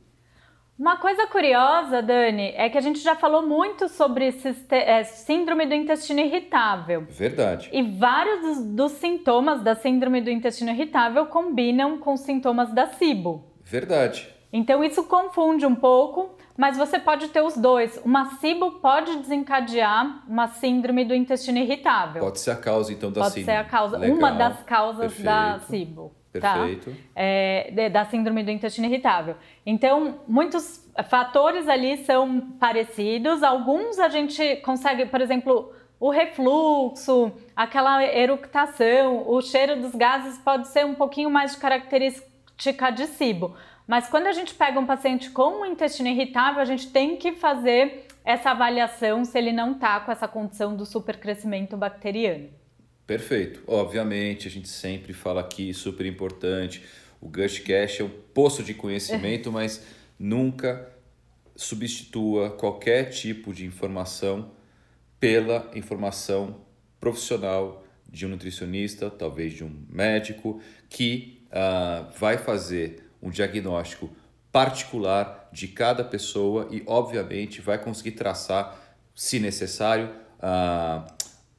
Uma 0.77 0.97
coisa 0.97 1.27
curiosa, 1.27 2.01
Dani, 2.01 2.51
é 2.55 2.67
que 2.67 2.77
a 2.77 2.81
gente 2.81 2.99
já 2.99 3.15
falou 3.15 3.45
muito 3.45 3.87
sobre 3.87 4.33
é, 4.71 5.03
síndrome 5.03 5.67
do 5.67 5.73
intestino 5.75 6.19
irritável. 6.19 7.05
Verdade. 7.09 7.69
E 7.71 7.83
vários 7.83 8.41
dos, 8.41 8.65
dos, 8.65 8.91
sintomas 8.93 9.61
da 9.61 9.75
síndrome 9.75 10.19
do 10.19 10.31
intestino 10.31 10.71
irritável 10.71 11.27
combinam 11.27 11.99
com 11.99 12.17
sintomas 12.17 12.73
da 12.73 12.87
SIBO. 12.87 13.43
Verdade. 13.63 14.27
Então 14.51 14.83
isso 14.83 15.03
confunde 15.03 15.65
um 15.65 15.75
pouco, 15.75 16.35
mas 16.57 16.77
você 16.77 16.99
pode 16.99 17.29
ter 17.29 17.41
os 17.41 17.55
dois. 17.55 17.99
Uma 18.05 18.37
SIBO 18.37 18.79
pode 18.79 19.17
desencadear 19.17 20.23
uma 20.27 20.47
síndrome 20.47 21.03
do 21.05 21.15
intestino 21.15 21.57
irritável. 21.57 22.21
Pode 22.23 22.39
ser 22.39 22.51
a 22.51 22.55
causa 22.55 22.93
então 22.93 23.11
da 23.11 23.21
pode 23.21 23.33
síndrome. 23.33 23.57
Pode 23.57 23.69
ser 23.69 23.75
a 23.75 23.77
causa, 23.79 23.97
Legal. 23.97 24.17
uma 24.17 24.31
das 24.31 24.63
causas 24.63 25.13
Perfeito. 25.13 25.25
da 25.25 25.59
SIBO. 25.59 26.11
Perfeito. 26.31 26.91
Tá? 26.91 26.97
É, 27.15 27.89
da 27.89 28.05
síndrome 28.05 28.43
do 28.43 28.49
intestino 28.49 28.87
irritável. 28.87 29.35
Então, 29.65 30.19
muitos 30.27 30.83
fatores 31.07 31.67
ali 31.67 31.97
são 32.05 32.41
parecidos. 32.59 33.43
Alguns 33.43 33.99
a 33.99 34.09
gente 34.09 34.55
consegue, 34.57 35.05
por 35.05 35.21
exemplo, 35.21 35.71
o 35.99 36.09
refluxo, 36.09 37.31
aquela 37.55 38.03
eructação, 38.03 39.29
o 39.29 39.41
cheiro 39.41 39.79
dos 39.79 39.93
gases 39.93 40.37
pode 40.39 40.67
ser 40.67 40.85
um 40.85 40.95
pouquinho 40.95 41.29
mais 41.29 41.51
de 41.51 41.57
característica 41.57 42.91
de 42.91 43.07
SIBO. 43.07 43.55
Mas 43.87 44.07
quando 44.07 44.27
a 44.27 44.31
gente 44.31 44.53
pega 44.53 44.79
um 44.79 44.85
paciente 44.85 45.29
com 45.29 45.61
um 45.61 45.65
intestino 45.65 46.09
irritável, 46.09 46.61
a 46.61 46.65
gente 46.65 46.89
tem 46.89 47.17
que 47.17 47.33
fazer 47.33 48.07
essa 48.23 48.51
avaliação 48.51 49.25
se 49.25 49.37
ele 49.37 49.51
não 49.51 49.73
está 49.73 49.99
com 49.99 50.11
essa 50.11 50.27
condição 50.27 50.75
do 50.75 50.85
supercrescimento 50.85 51.75
bacteriano. 51.75 52.49
Perfeito. 53.05 53.61
Obviamente, 53.67 54.47
a 54.47 54.51
gente 54.51 54.69
sempre 54.69 55.11
fala 55.11 55.41
aqui, 55.41 55.73
super 55.73 56.05
importante, 56.05 56.83
o 57.19 57.27
GushCast 57.27 58.01
é 58.01 58.05
um 58.05 58.09
poço 58.33 58.63
de 58.63 58.73
conhecimento, 58.73 59.51
mas 59.51 59.85
nunca 60.17 60.89
substitua 61.55 62.51
qualquer 62.51 63.09
tipo 63.09 63.53
de 63.53 63.65
informação 63.65 64.51
pela 65.19 65.69
informação 65.75 66.61
profissional 66.99 67.83
de 68.09 68.25
um 68.25 68.29
nutricionista, 68.29 69.09
talvez 69.09 69.53
de 69.53 69.63
um 69.63 69.85
médico, 69.89 70.61
que 70.89 71.45
uh, 71.47 72.11
vai 72.17 72.37
fazer 72.37 73.02
um 73.23 73.29
diagnóstico 73.29 74.09
particular 74.51 75.49
de 75.51 75.67
cada 75.67 76.03
pessoa 76.03 76.67
e, 76.69 76.83
obviamente, 76.85 77.59
vai 77.61 77.79
conseguir 77.79 78.11
traçar, 78.11 78.77
se 79.15 79.39
necessário, 79.39 80.11
uh, 80.37 81.11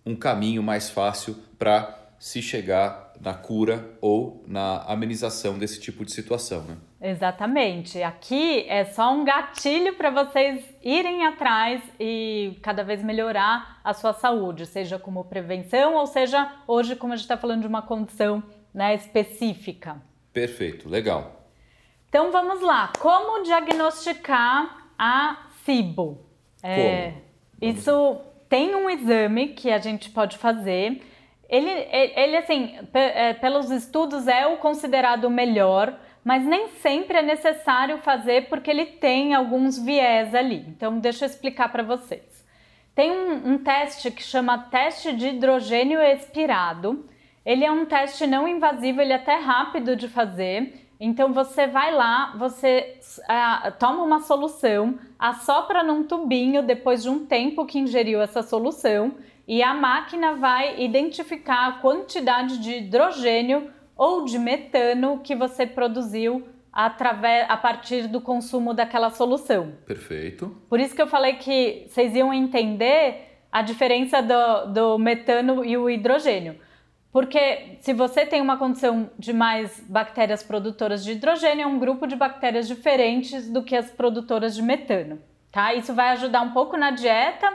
um 0.07 0.15
caminho 0.15 0.63
mais 0.63 0.91
fácil 0.91 1.37
para 1.59 1.99
se 2.19 2.41
chegar 2.41 3.13
na 3.21 3.35
cura 3.35 3.97
ou 4.01 4.45
na 4.47 4.83
amenização 4.85 5.59
desse 5.59 5.81
tipo 5.81 6.05
de 6.05 6.13
situação, 6.13 6.63
né? 6.63 6.77
Exatamente. 7.01 8.03
Aqui 8.03 8.65
é 8.69 8.85
só 8.85 9.13
um 9.13 9.25
gatilho 9.25 9.95
para 9.95 10.11
vocês 10.11 10.65
irem 10.83 11.27
atrás 11.27 11.83
e 12.01 12.57
cada 12.63 12.83
vez 12.83 13.03
melhorar 13.03 13.81
a 13.85 13.93
sua 13.93 14.15
saúde, 14.15 14.65
seja 14.65 14.99
como 14.99 15.25
prevenção 15.25 15.95
ou 15.97 16.07
seja 16.07 16.51
hoje 16.67 16.97
como 16.97 17.13
a 17.13 17.17
gente 17.17 17.25
está 17.25 17.37
falando 17.37 17.61
de 17.63 17.67
uma 17.67 17.83
condição 17.83 18.43
né, 18.73 18.95
específica. 18.95 20.01
Perfeito, 20.33 20.89
legal. 20.89 21.44
Então 22.15 22.31
vamos 22.31 22.61
lá. 22.61 22.93
Como 23.01 23.43
diagnosticar 23.43 24.87
a 24.97 25.49
SIBO? 25.65 26.25
É, 26.63 27.15
isso 27.61 28.21
tem 28.49 28.73
um 28.73 28.89
exame 28.89 29.49
que 29.49 29.69
a 29.69 29.79
gente 29.79 30.11
pode 30.11 30.39
fazer. 30.39 31.03
Ele, 31.49 31.69
ele 31.69 32.37
assim, 32.37 32.79
é, 32.95 33.35
pelos 33.35 33.69
estudos 33.73 34.29
é 34.29 34.47
o 34.47 34.59
considerado 34.59 35.29
melhor, 35.29 35.99
mas 36.23 36.45
nem 36.45 36.69
sempre 36.69 37.19
é 37.19 37.23
necessário 37.23 37.99
fazer 37.99 38.49
porque 38.49 38.71
ele 38.71 38.87
tem 38.87 39.35
alguns 39.35 39.77
viés 39.77 40.37
ali. 40.37 40.65
Então, 40.69 41.01
deixa 41.01 41.25
eu 41.25 41.29
explicar 41.29 41.73
para 41.73 41.83
vocês. 41.83 42.47
Tem 42.95 43.11
um, 43.11 43.55
um 43.55 43.59
teste 43.59 44.13
que 44.13 44.23
chama 44.23 44.69
teste 44.71 45.13
de 45.17 45.31
hidrogênio 45.31 46.01
expirado. 46.01 47.09
Ele 47.45 47.65
é 47.65 47.73
um 47.73 47.85
teste 47.85 48.25
não 48.25 48.47
invasivo, 48.47 49.01
ele 49.01 49.13
é 49.13 49.17
até 49.17 49.35
rápido 49.35 49.97
de 49.97 50.09
fazer. 50.09 50.84
Então 50.99 51.33
você 51.33 51.67
vai 51.67 51.93
lá, 51.93 52.35
você 52.37 52.99
uh, 53.19 53.73
toma 53.79 54.03
uma 54.03 54.21
solução, 54.21 54.99
assopra 55.19 55.83
num 55.83 56.05
tubinho 56.05 56.63
depois 56.63 57.03
de 57.03 57.09
um 57.09 57.27
tempo 57.27 57.67
que 57.67 57.79
ingeriu 57.79 58.23
essa 58.23 58.43
solução 58.43 59.15
e 59.47 59.63
a 59.63 59.75
máquina 59.75 60.35
vai 60.35 60.81
identificar 60.83 61.67
a 61.67 61.73
quantidade 61.73 62.59
de 62.59 62.79
hidrogênio 62.79 63.71
ou 63.97 64.25
de 64.25 64.39
metano 64.39 65.21
que 65.23 65.35
você 65.35 65.67
produziu 65.67 66.47
através, 66.73 67.47
a 67.49 67.57
partir 67.57 68.09
do 68.09 68.21
consumo 68.21 68.75
daquela 68.75 69.11
solução. 69.11 69.73
Perfeito. 69.87 70.57
Por 70.69 70.81
isso 70.81 70.95
que 70.95 71.03
eu 71.03 71.07
falei 71.07 71.35
que 71.35 71.87
vocês 71.89 72.15
iam 72.15 72.33
entender 72.33 73.39
a 73.53 73.63
diferença 73.63 74.21
do, 74.21 74.73
do 74.73 74.99
metano 74.99 75.65
e 75.65 75.77
o 75.77 75.89
hidrogênio. 75.89 76.57
Porque 77.15 77.79
se 77.79 77.93
você 77.93 78.27
tem 78.27 78.41
uma 78.41 78.57
condição 78.57 79.09
de 79.17 79.33
mais 79.33 79.79
bactérias 79.89 80.43
produtoras 80.43 81.05
de 81.05 81.13
hidrogênio, 81.13 81.63
é 81.63 81.67
um 81.67 81.79
grupo 81.79 82.09
de 82.09 82.17
bactérias 82.17 82.67
diferentes 82.67 83.49
do 83.49 83.63
que 83.63 83.77
as 83.77 83.89
produtoras 83.89 84.57
de 84.57 84.61
metano, 84.61 85.23
tá? 85.53 85.73
Isso 85.73 85.95
vai 85.95 86.09
ajudar 86.09 86.41
um 86.41 86.51
pouco 86.51 86.77
na 86.77 86.91
dieta 86.91 87.49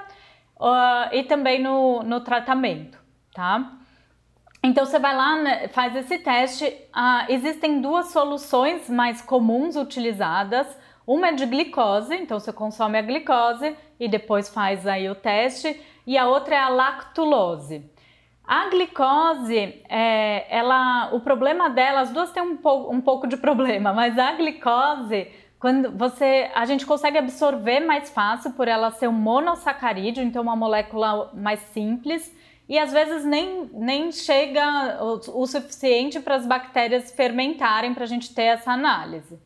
uh, 0.56 1.14
e 1.14 1.24
também 1.24 1.62
no, 1.62 2.02
no 2.04 2.22
tratamento, 2.22 2.98
tá? 3.34 3.74
Então 4.64 4.86
você 4.86 4.98
vai 4.98 5.14
lá, 5.14 5.36
né, 5.36 5.68
faz 5.68 5.94
esse 5.94 6.20
teste. 6.20 6.64
Uh, 6.66 7.26
existem 7.28 7.82
duas 7.82 8.14
soluções 8.14 8.90
mais 8.90 9.22
comuns 9.22 9.76
utilizadas. 9.76 10.68
Uma 11.06 11.28
é 11.28 11.34
de 11.34 11.46
glicose, 11.46 12.16
então 12.16 12.40
você 12.40 12.54
consome 12.54 12.98
a 12.98 13.02
glicose 13.02 13.76
e 14.00 14.08
depois 14.08 14.48
faz 14.48 14.88
aí 14.88 15.10
o 15.10 15.16
teste. 15.16 15.78
E 16.08 16.18
a 16.18 16.30
outra 16.30 16.56
é 16.56 16.60
a 16.60 16.70
lactulose. 16.70 17.99
A 18.50 18.68
glicose, 18.68 19.80
é, 19.88 20.48
ela, 20.50 21.14
o 21.14 21.20
problema 21.20 21.70
dela, 21.70 22.00
as 22.00 22.10
duas 22.10 22.32
têm 22.32 22.42
um, 22.42 22.58
um 22.90 23.00
pouco 23.00 23.28
de 23.28 23.38
problema, 23.38 23.94
mas 23.94 24.18
a 24.18 24.32
glicose, 24.32 25.28
quando 25.60 25.96
você, 25.96 26.50
a 26.56 26.66
gente 26.66 26.84
consegue 26.84 27.20
absorver 27.20 27.80
mais 27.82 28.10
fácil 28.10 28.54
por 28.54 28.68
ela 28.68 28.90
ser 28.90 29.08
um 29.08 29.12
monossacarídeo, 29.12 30.24
então 30.24 30.42
uma 30.42 30.56
molécula 30.56 31.30
mais 31.36 31.60
simples, 31.60 32.36
e 32.68 32.80
às 32.80 32.92
vezes 32.92 33.24
nem, 33.24 33.70
nem 33.72 34.12
chega 34.12 34.98
o, 35.00 35.44
o 35.44 35.46
suficiente 35.46 36.20
para 36.20 36.34
as 36.34 36.48
bactérias 36.48 37.12
fermentarem 37.12 37.94
para 37.94 38.06
a 38.06 38.08
gente 38.08 38.34
ter 38.34 38.46
essa 38.46 38.72
análise. 38.72 39.40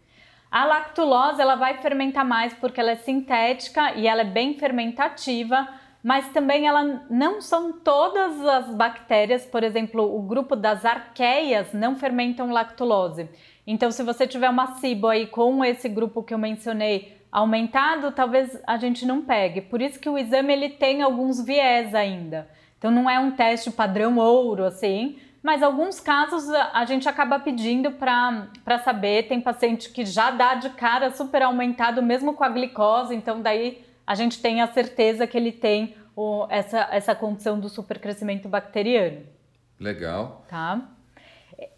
A 0.50 0.63
lactulose 0.63 1.41
ela 1.41 1.55
vai 1.55 1.77
fermentar 1.79 2.24
mais 2.24 2.53
porque 2.53 2.79
ela 2.79 2.91
é 2.91 2.95
sintética 2.95 3.95
e 3.95 4.07
ela 4.07 4.22
é 4.22 4.25
bem 4.25 4.53
fermentativa, 4.53 5.67
mas 6.03 6.27
também 6.33 6.67
ela 6.67 7.05
não 7.10 7.39
são 7.39 7.72
todas 7.72 8.45
as 8.45 8.75
bactérias, 8.75 9.45
por 9.45 9.63
exemplo, 9.63 10.03
o 10.15 10.22
grupo 10.22 10.53
das 10.53 10.83
arqueias 10.83 11.72
não 11.72 11.95
fermentam 11.95 12.51
lactulose. 12.51 13.29
Então, 13.65 13.89
se 13.89 14.03
você 14.03 14.27
tiver 14.27 14.50
uma 14.50 14.75
cibo 14.75 15.07
aí 15.07 15.25
com 15.25 15.63
esse 15.63 15.88
grupo 15.88 16.22
que 16.22 16.33
eu 16.33 16.38
mencionei 16.38 17.17
aumentado, 17.31 18.12
talvez 18.12 18.62
a 18.67 18.75
gente 18.75 19.05
não 19.05 19.22
pegue. 19.22 19.62
Por 19.62 19.81
isso 19.81 19.98
que 19.98 20.10
o 20.10 20.17
exame 20.17 20.51
ele 20.51 20.69
tem 20.69 21.01
alguns 21.01 21.43
viés 21.43 21.95
ainda. 21.95 22.50
Então, 22.77 22.91
não 22.91 23.10
é 23.10 23.17
um 23.17 23.31
teste 23.31 23.72
padrão 23.72 24.17
ouro 24.17 24.65
assim, 24.65 25.17
mas 25.41 25.63
alguns 25.63 26.01
casos 26.01 26.50
a 26.74 26.83
gente 26.83 27.07
acaba 27.07 27.39
pedindo 27.39 27.91
para 27.91 28.79
saber. 28.83 29.29
Tem 29.29 29.39
paciente 29.39 29.89
que 29.89 30.05
já 30.05 30.31
dá 30.31 30.55
de 30.55 30.69
cara 30.72 31.12
super 31.12 31.43
aumentado 31.43 32.03
mesmo 32.03 32.33
com 32.33 32.43
a 32.43 32.50
glicose, 32.50 33.15
então 33.15 33.41
daí 33.41 33.86
a 34.05 34.15
gente 34.15 34.41
tem 34.41 34.62
a 34.62 34.67
certeza 34.67 35.25
que 35.25 35.38
ele 35.38 35.51
tem 35.51 35.95
o, 36.15 36.45
essa, 36.50 36.88
essa 36.91 37.15
condição 37.15 37.60
do 37.60 37.69
supercrescimento 37.69 38.48
bacteriano. 38.48 39.22
Legal. 39.79 40.45
Tá? 40.50 40.81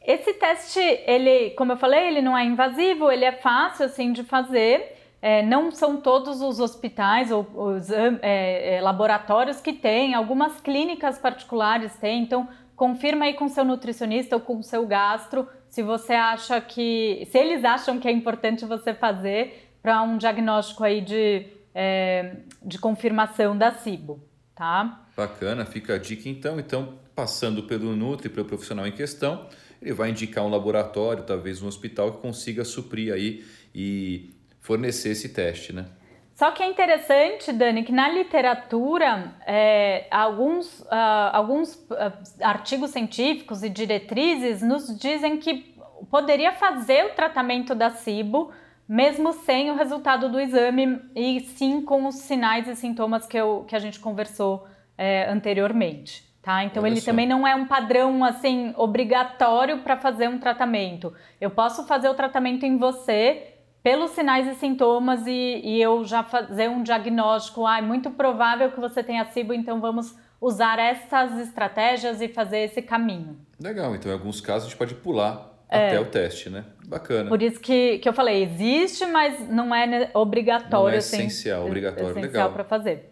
Esse 0.06 0.34
teste, 0.34 0.80
ele, 0.80 1.52
como 1.52 1.72
eu 1.72 1.78
falei, 1.78 2.08
ele 2.08 2.22
não 2.22 2.38
é 2.38 2.44
invasivo, 2.44 3.12
ele 3.12 3.26
é 3.26 3.32
fácil 3.32 3.86
assim 3.86 4.12
de 4.12 4.24
fazer. 4.24 4.94
É, 5.22 5.42
não 5.42 5.72
são 5.72 5.98
todos 5.98 6.42
os 6.42 6.60
hospitais 6.60 7.32
ou 7.32 7.48
os 7.56 7.90
é, 7.90 8.76
é, 8.76 8.82
laboratórios 8.82 9.60
que 9.60 9.74
têm, 9.74 10.14
algumas 10.14 10.60
clínicas 10.62 11.18
particulares 11.18 11.96
têm, 11.96 12.22
então 12.22 12.48
confirma 12.76 13.26
aí 13.26 13.34
com 13.34 13.48
seu 13.48 13.66
nutricionista 13.66 14.36
ou 14.36 14.42
com 14.42 14.62
seu 14.62 14.86
gastro 14.86 15.48
se 15.68 15.82
você 15.82 16.14
acha 16.14 16.62
que, 16.62 17.28
se 17.32 17.38
eles 17.38 17.66
acham 17.66 18.00
que 18.00 18.08
é 18.08 18.12
importante 18.12 18.66
você 18.66 18.94
fazer 18.94 19.72
para 19.82 20.02
um 20.04 20.18
diagnóstico 20.18 20.84
aí 20.84 21.02
de 21.02 21.48
é, 21.76 22.38
de 22.64 22.80
confirmação 22.80 23.58
da 23.58 23.74
CIBO, 23.74 24.24
tá? 24.56 25.06
Bacana, 25.16 25.66
fica 25.66 25.96
a 25.96 25.98
dica 25.98 26.30
então. 26.30 26.58
Então, 26.58 26.98
passando 27.14 27.64
pelo 27.64 27.94
Nutri, 27.96 28.30
pelo 28.30 28.46
profissional 28.46 28.88
em 28.88 28.94
questão, 28.94 29.48
ele 29.82 29.94
vai 29.94 30.10
indicar 30.10 30.46
um 30.46 30.50
laboratório, 30.50 31.24
talvez 31.24 31.62
um 31.62 31.68
hospital 31.68 32.14
que 32.14 32.22
consiga 32.22 32.64
suprir 32.64 33.14
aí 33.14 33.46
e 33.74 34.34
fornecer 34.62 35.10
esse 35.10 35.30
teste, 35.30 35.74
né? 35.74 35.86
Só 36.34 36.52
que 36.52 36.62
é 36.62 36.68
interessante, 36.68 37.54
Dani, 37.54 37.84
que 37.84 37.94
na 37.94 38.10
literatura, 38.10 39.34
é, 39.48 40.06
alguns, 40.12 40.82
uh, 40.82 41.32
alguns 41.32 41.76
uh, 41.76 42.12
artigos 42.42 42.92
científicos 42.92 43.64
e 43.64 43.70
diretrizes 43.70 44.62
nos 44.62 44.98
dizem 44.98 45.38
que 45.38 45.74
poderia 46.12 46.52
fazer 46.52 47.06
o 47.06 47.16
tratamento 47.16 47.74
da 47.74 47.90
SIBO 47.90 48.52
mesmo 48.88 49.34
sem 49.34 49.72
o 49.72 49.76
resultado 49.76 50.30
do 50.30 50.40
exame 50.40 51.02
e 51.16 51.40
sim 51.42 51.82
com 51.82 52.08
os 52.08 52.16
sinais 52.16 52.68
e 52.68 52.76
sintomas 52.76 53.26
que, 53.26 53.38
eu, 53.38 53.66
que 53.68 53.76
a 53.76 53.80
gente 53.80 54.00
conversou 54.00 54.68
é, 54.98 55.30
anteriormente. 55.30 56.24
Tá? 56.42 56.64
Então 56.64 56.84
Olha 56.84 56.92
ele 56.92 57.02
só. 57.02 57.08
também 57.08 57.28
não 57.28 57.48
é 57.48 57.56
um 57.56 57.66
padrão 57.66 58.24
assim 58.24 58.72
obrigatório 58.78 59.80
para 59.80 59.98
fazer 59.98 60.30
um 60.30 60.38
tratamento. 60.38 61.12
Eu 61.42 61.50
posso 61.50 61.88
fazer 61.88 62.08
o 62.08 62.14
tratamento 62.14 62.64
em 62.64 62.78
você 62.78 63.54
pelos 63.82 64.12
sinais 64.12 64.48
e 64.48 64.54
sintomas 64.56 65.26
e, 65.26 65.62
e 65.64 65.82
eu 65.82 66.04
já 66.06 66.24
fazer 66.24 66.70
um 66.70 66.84
diagnóstico. 66.84 67.66
Ah, 67.66 67.80
é 67.80 67.82
muito 67.82 68.12
provável 68.12 68.72
que 68.72 68.80
você 68.80 69.04
tenha 69.04 69.26
SIBO, 69.26 69.54
então 69.54 69.82
vamos 69.82 70.16
usar 70.40 70.78
essas 70.78 71.40
estratégias 71.40 72.22
e 72.22 72.28
fazer 72.28 72.60
esse 72.60 72.82
caminho. 72.82 73.40
Legal, 73.60 73.96
então 73.96 74.12
em 74.12 74.14
alguns 74.14 74.40
casos 74.40 74.68
a 74.68 74.70
gente 74.70 74.78
pode 74.78 74.94
pular 74.96 75.55
é. 75.70 75.88
até 75.88 76.00
o 76.00 76.06
teste, 76.06 76.50
né? 76.50 76.66
Bacana. 76.86 77.30
Por 77.30 77.42
isso 77.42 77.60
que, 77.60 77.98
que 78.00 78.08
eu 78.08 78.14
falei, 78.14 78.44
existe, 78.44 79.06
mas 79.06 79.48
não 79.50 79.74
é 79.74 80.10
obrigatório. 80.14 80.88
Não 80.88 80.90
é 80.90 80.98
essencial, 80.98 81.62
assim, 81.62 81.68
obrigatório, 81.68 82.12
essencial 82.12 82.32
legal. 82.32 82.52
para 82.52 82.64
fazer. 82.64 83.12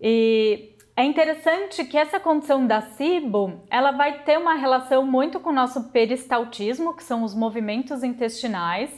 E 0.00 0.76
é 0.96 1.04
interessante 1.04 1.84
que 1.84 1.96
essa 1.96 2.18
condição 2.18 2.66
da 2.66 2.80
SIBO, 2.80 3.62
ela 3.70 3.90
vai 3.90 4.22
ter 4.22 4.38
uma 4.38 4.54
relação 4.54 5.04
muito 5.04 5.38
com 5.38 5.50
o 5.50 5.52
nosso 5.52 5.90
peristaltismo, 5.90 6.96
que 6.96 7.04
são 7.04 7.22
os 7.22 7.34
movimentos 7.34 8.02
intestinais. 8.02 8.90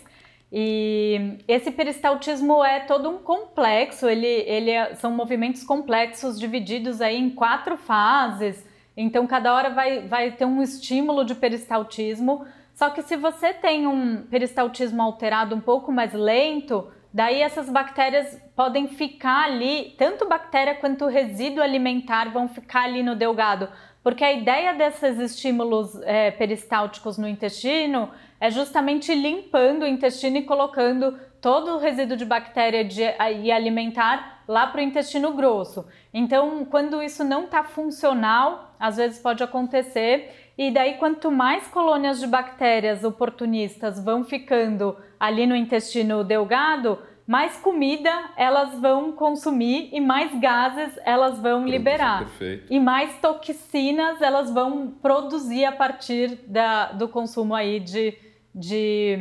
E 0.51 1.39
esse 1.47 1.71
peristaltismo 1.73 2.65
é 2.65 2.81
todo 2.81 3.11
um 3.11 3.19
complexo, 3.19 4.09
ele, 4.09 4.27
ele 4.27 4.71
é, 4.71 4.95
são 4.95 5.11
movimentos 5.11 5.63
complexos 5.63 6.39
divididos 6.39 7.01
aí 7.01 7.19
em 7.19 7.31
quatro 7.31 7.77
fases. 7.77 8.65
Então, 8.97 9.27
cada 9.27 9.53
hora 9.53 9.71
vai, 9.71 10.07
vai 10.07 10.31
ter 10.31 10.45
um 10.45 10.63
estímulo 10.63 11.25
de 11.25 11.35
peristaltismo 11.35 12.47
só 12.79 12.91
que 12.91 13.03
se 13.03 13.17
você 13.17 13.53
tem 13.53 13.89
um 13.89 14.23
peristaltismo 14.23 15.03
alterado 15.03 15.53
um 15.53 15.61
pouco 15.61 15.91
mais 15.91 16.13
lento, 16.13 16.87
daí 17.13 17.43
essas 17.43 17.69
bactérias 17.69 18.41
podem 18.55 18.87
ficar 18.87 19.47
ali, 19.47 19.97
tanto 19.99 20.29
bactéria 20.29 20.77
quanto 20.77 21.09
resíduo 21.09 21.61
alimentar 21.61 22.31
vão 22.31 22.47
ficar 22.47 22.85
ali 22.85 23.03
no 23.03 23.17
delgado. 23.17 23.69
Porque 24.01 24.23
a 24.23 24.33
ideia 24.33 24.75
desses 24.75 25.19
estímulos 25.19 26.01
é, 26.03 26.31
peristálticos 26.31 27.19
no 27.19 27.27
intestino 27.27 28.11
é 28.41 28.49
justamente 28.49 29.13
limpando 29.13 29.83
o 29.83 29.89
intestino 29.89 30.37
e 30.37 30.45
colocando 30.45 31.19
todo 31.41 31.73
o 31.73 31.79
resíduo 31.79 32.17
de 32.17 32.25
bactéria 32.25 32.85
de, 32.85 33.03
e 33.43 33.51
alimentar 33.51 34.45
lá 34.47 34.69
para 34.69 34.81
o 34.81 34.85
intestino 34.85 35.33
grosso. 35.33 35.85
Então, 36.15 36.65
quando 36.65 37.03
isso 37.03 37.25
não 37.25 37.47
está 37.47 37.65
funcional, 37.65 38.73
às 38.79 38.99
vezes 38.99 39.19
pode 39.19 39.43
acontecer 39.43 40.48
e 40.59 40.73
daí, 40.73 40.95
quanto 40.95 41.31
mais 41.31 41.69
colônias 41.69 42.19
de 42.19 42.27
bactérias 42.27 43.05
oportunistas 43.05 44.03
vão 44.03 44.25
ficando 44.25 44.97
ali 45.21 45.47
no 45.47 45.55
intestino 45.55 46.25
delgado, 46.25 46.99
mais 47.25 47.57
comida 47.59 48.11
elas 48.37 48.77
vão 48.81 49.13
consumir 49.13 49.89
e 49.93 50.01
mais 50.01 50.37
gases 50.41 50.99
elas 51.05 51.39
vão 51.39 51.65
liberar. 51.65 52.21
Perfeito. 52.21 52.73
E 52.73 52.81
mais 52.81 53.21
toxinas 53.21 54.21
elas 54.21 54.51
vão 54.51 54.91
produzir 55.01 55.65
a 55.65 55.71
partir 55.71 56.41
da, 56.49 56.87
do 56.91 57.07
consumo 57.07 57.55
aí 57.55 57.79
de, 57.79 58.19
de, 58.53 59.17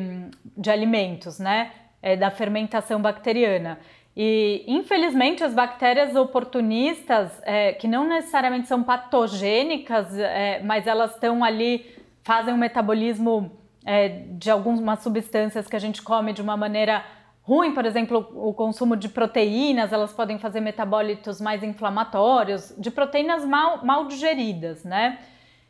de 0.58 0.72
alimentos, 0.72 1.38
né? 1.38 1.72
É, 2.02 2.16
da 2.16 2.32
fermentação 2.32 3.02
bacteriana. 3.02 3.80
E, 4.20 4.64
infelizmente, 4.66 5.44
as 5.44 5.54
bactérias 5.54 6.16
oportunistas, 6.16 7.40
é, 7.44 7.74
que 7.74 7.88
não 7.88 8.08
necessariamente 8.08 8.68
são 8.68 8.82
patogênicas, 8.82 10.18
é, 10.18 10.60
mas 10.64 10.88
elas 10.88 11.12
estão 11.12 11.44
ali, 11.44 11.86
fazem 12.24 12.52
um 12.52 12.58
metabolismo 12.58 13.52
é, 13.86 14.24
de 14.32 14.50
algumas 14.50 15.04
substâncias 15.04 15.68
que 15.68 15.76
a 15.76 15.80
gente 15.80 16.02
come 16.02 16.34
de 16.34 16.42
uma 16.42 16.58
maneira 16.58 17.06
ruim, 17.44 17.76
por 17.76 17.86
exemplo, 17.86 18.28
o 18.34 18.56
consumo 18.56 18.98
de 18.98 19.08
proteínas, 19.08 19.94
elas 19.94 20.12
podem 20.12 20.40
fazer 20.40 20.62
metabólitos 20.62 21.40
mais 21.40 21.62
inflamatórios, 21.62 22.74
de 22.76 22.90
proteínas 22.90 23.46
mal, 23.46 23.86
mal 23.86 24.08
digeridas, 24.08 24.84
né? 24.84 25.20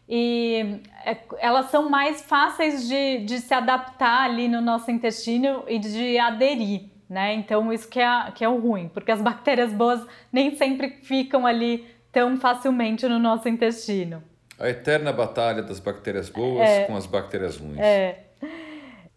E 0.07 0.79
é, 1.03 1.17
elas 1.39 1.65
são 1.65 1.89
mais 1.89 2.21
fáceis 2.21 2.87
de, 2.87 3.25
de 3.25 3.39
se 3.39 3.53
adaptar 3.53 4.23
ali 4.23 4.47
no 4.47 4.61
nosso 4.61 4.89
intestino 4.89 5.65
e 5.67 5.77
de 5.77 6.17
aderir 6.17 6.95
né? 7.09 7.33
Então 7.33 7.71
isso 7.71 7.87
que 7.87 7.99
é, 7.99 8.31
que 8.33 8.43
é 8.43 8.49
o 8.49 8.59
ruim, 8.59 8.89
porque 8.89 9.11
as 9.11 9.21
bactérias 9.21 9.71
boas 9.71 10.05
nem 10.31 10.55
sempre 10.55 10.89
ficam 11.03 11.45
ali 11.45 11.85
tão 12.11 12.37
facilmente 12.37 13.07
no 13.07 13.19
nosso 13.19 13.47
intestino. 13.47 14.23
A 14.59 14.69
eterna 14.69 15.13
batalha 15.13 15.61
das 15.61 15.79
bactérias 15.79 16.29
boas 16.29 16.67
é, 16.67 16.85
com 16.85 16.95
as 16.95 17.05
bactérias 17.05 17.57
ruins. 17.57 17.79
É. 17.79 18.23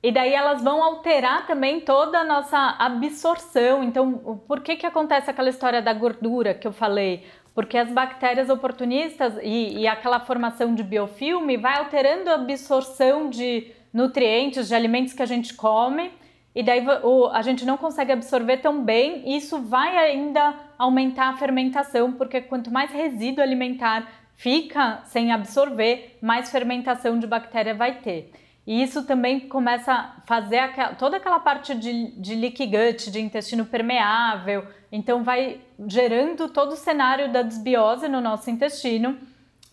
E 0.02 0.10
daí 0.10 0.32
elas 0.32 0.62
vão 0.62 0.82
alterar 0.82 1.46
também 1.46 1.80
toda 1.80 2.18
a 2.18 2.24
nossa 2.24 2.76
absorção. 2.78 3.84
Então, 3.84 4.42
por 4.46 4.60
que 4.60 4.76
que 4.76 4.86
acontece 4.86 5.30
aquela 5.30 5.50
história 5.50 5.82
da 5.82 5.92
gordura 5.92 6.54
que 6.54 6.66
eu 6.66 6.72
falei? 6.72 7.26
Porque 7.54 7.76
as 7.76 7.90
bactérias 7.90 8.48
oportunistas 8.48 9.34
e, 9.42 9.80
e 9.80 9.86
aquela 9.86 10.20
formação 10.20 10.74
de 10.74 10.82
biofilme 10.82 11.56
vai 11.56 11.78
alterando 11.78 12.30
a 12.30 12.34
absorção 12.34 13.28
de 13.28 13.72
nutrientes, 13.92 14.68
de 14.68 14.74
alimentos 14.74 15.12
que 15.12 15.22
a 15.22 15.26
gente 15.26 15.52
come 15.52 16.10
e 16.54 16.62
daí 16.62 16.84
o, 17.02 17.26
a 17.28 17.42
gente 17.42 17.64
não 17.64 17.76
consegue 17.76 18.12
absorver 18.12 18.58
tão 18.58 18.82
bem, 18.84 19.22
e 19.26 19.36
isso 19.36 19.58
vai 19.60 19.96
ainda 19.96 20.54
aumentar 20.76 21.28
a 21.28 21.36
fermentação, 21.36 22.12
porque 22.12 22.40
quanto 22.40 22.70
mais 22.72 22.90
resíduo 22.90 23.42
alimentar 23.42 24.08
fica 24.34 25.02
sem 25.04 25.32
absorver, 25.32 26.18
mais 26.20 26.50
fermentação 26.50 27.18
de 27.18 27.26
bactéria 27.26 27.74
vai 27.74 27.98
ter. 27.98 28.32
E 28.66 28.82
isso 28.82 29.04
também 29.04 29.40
começa 29.40 29.92
a 29.92 30.20
fazer 30.26 30.58
aquela, 30.58 30.94
toda 30.94 31.16
aquela 31.16 31.40
parte 31.40 31.74
de, 31.74 32.12
de 32.12 32.34
leaky 32.34 32.66
gut, 32.66 33.10
de 33.10 33.20
intestino 33.20 33.64
permeável, 33.64 34.66
então 34.90 35.22
vai 35.22 35.60
gerando 35.86 36.48
todo 36.48 36.72
o 36.72 36.76
cenário 36.76 37.32
da 37.32 37.42
desbiose 37.42 38.08
no 38.08 38.20
nosso 38.20 38.50
intestino 38.50 39.16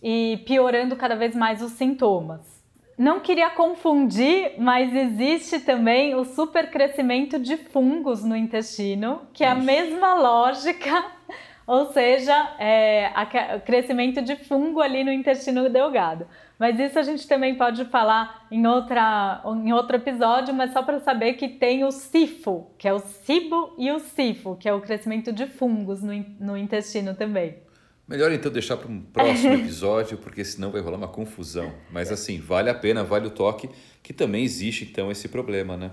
e 0.02 0.42
piorando 0.46 0.96
cada 0.96 1.16
vez 1.16 1.34
mais 1.34 1.60
os 1.60 1.72
sintomas. 1.72 2.57
Não 2.98 3.20
queria 3.20 3.48
confundir, 3.48 4.54
mas 4.58 4.92
existe 4.92 5.60
também 5.60 6.16
o 6.16 6.24
supercrescimento 6.24 7.38
de 7.38 7.56
fungos 7.56 8.24
no 8.24 8.34
intestino, 8.34 9.22
que 9.32 9.44
é 9.44 9.48
a 9.48 9.54
mesma 9.54 10.14
lógica, 10.14 11.04
ou 11.64 11.92
seja, 11.92 12.34
é, 12.58 13.12
o 13.56 13.60
crescimento 13.60 14.20
de 14.20 14.34
fungo 14.34 14.80
ali 14.80 15.04
no 15.04 15.12
intestino 15.12 15.70
delgado. 15.70 16.26
Mas 16.58 16.76
isso 16.80 16.98
a 16.98 17.02
gente 17.04 17.28
também 17.28 17.54
pode 17.54 17.84
falar 17.84 18.48
em, 18.50 18.66
outra, 18.66 19.42
em 19.64 19.72
outro 19.72 19.94
episódio, 19.94 20.52
mas 20.52 20.72
só 20.72 20.82
para 20.82 20.98
saber 20.98 21.34
que 21.34 21.48
tem 21.48 21.84
o 21.84 21.92
sifo, 21.92 22.66
que 22.76 22.88
é 22.88 22.92
o 22.92 22.98
cibo, 22.98 23.74
e 23.78 23.92
o 23.92 24.00
sifo, 24.00 24.56
que 24.56 24.68
é 24.68 24.74
o 24.74 24.80
crescimento 24.80 25.32
de 25.32 25.46
fungos 25.46 26.02
no, 26.02 26.12
no 26.40 26.56
intestino 26.56 27.14
também. 27.14 27.67
Melhor 28.08 28.32
então 28.32 28.50
deixar 28.50 28.78
para 28.78 28.90
um 28.90 29.02
próximo 29.02 29.52
episódio, 29.52 30.16
porque 30.16 30.42
senão 30.42 30.70
vai 30.70 30.80
rolar 30.80 30.96
uma 30.96 31.08
confusão. 31.08 31.70
Mas 31.90 32.10
assim, 32.10 32.40
vale 32.40 32.70
a 32.70 32.74
pena, 32.74 33.04
vale 33.04 33.26
o 33.26 33.30
toque, 33.30 33.68
que 34.02 34.14
também 34.14 34.42
existe 34.42 34.84
então 34.84 35.10
esse 35.10 35.28
problema, 35.28 35.76
né? 35.76 35.90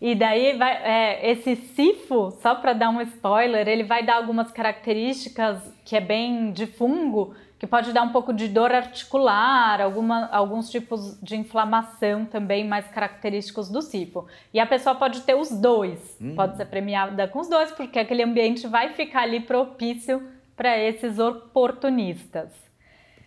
E 0.00 0.14
daí 0.14 0.56
vai, 0.56 0.72
é, 0.82 1.30
esse 1.30 1.54
sifo, 1.56 2.30
só 2.40 2.54
para 2.54 2.72
dar 2.72 2.88
um 2.88 3.02
spoiler, 3.02 3.68
ele 3.68 3.84
vai 3.84 4.02
dar 4.02 4.16
algumas 4.16 4.50
características 4.50 5.60
que 5.84 5.94
é 5.94 6.00
bem 6.00 6.52
de 6.52 6.66
fungo, 6.66 7.34
que 7.58 7.66
pode 7.66 7.92
dar 7.92 8.02
um 8.04 8.08
pouco 8.08 8.32
de 8.32 8.48
dor 8.48 8.72
articular, 8.72 9.82
alguma, 9.82 10.30
alguns 10.32 10.70
tipos 10.70 11.20
de 11.22 11.36
inflamação 11.36 12.24
também 12.24 12.66
mais 12.66 12.86
característicos 12.86 13.68
do 13.68 13.82
sifo. 13.82 14.26
E 14.54 14.58
a 14.58 14.64
pessoa 14.64 14.94
pode 14.94 15.20
ter 15.20 15.34
os 15.34 15.50
dois, 15.50 16.16
hum. 16.18 16.34
pode 16.34 16.56
ser 16.56 16.64
premiada 16.64 17.28
com 17.28 17.38
os 17.38 17.50
dois, 17.50 17.70
porque 17.70 17.98
aquele 17.98 18.22
ambiente 18.22 18.66
vai 18.66 18.94
ficar 18.94 19.24
ali 19.24 19.40
propício 19.40 20.26
para 20.60 20.78
esses 20.78 21.18
oportunistas. 21.18 22.50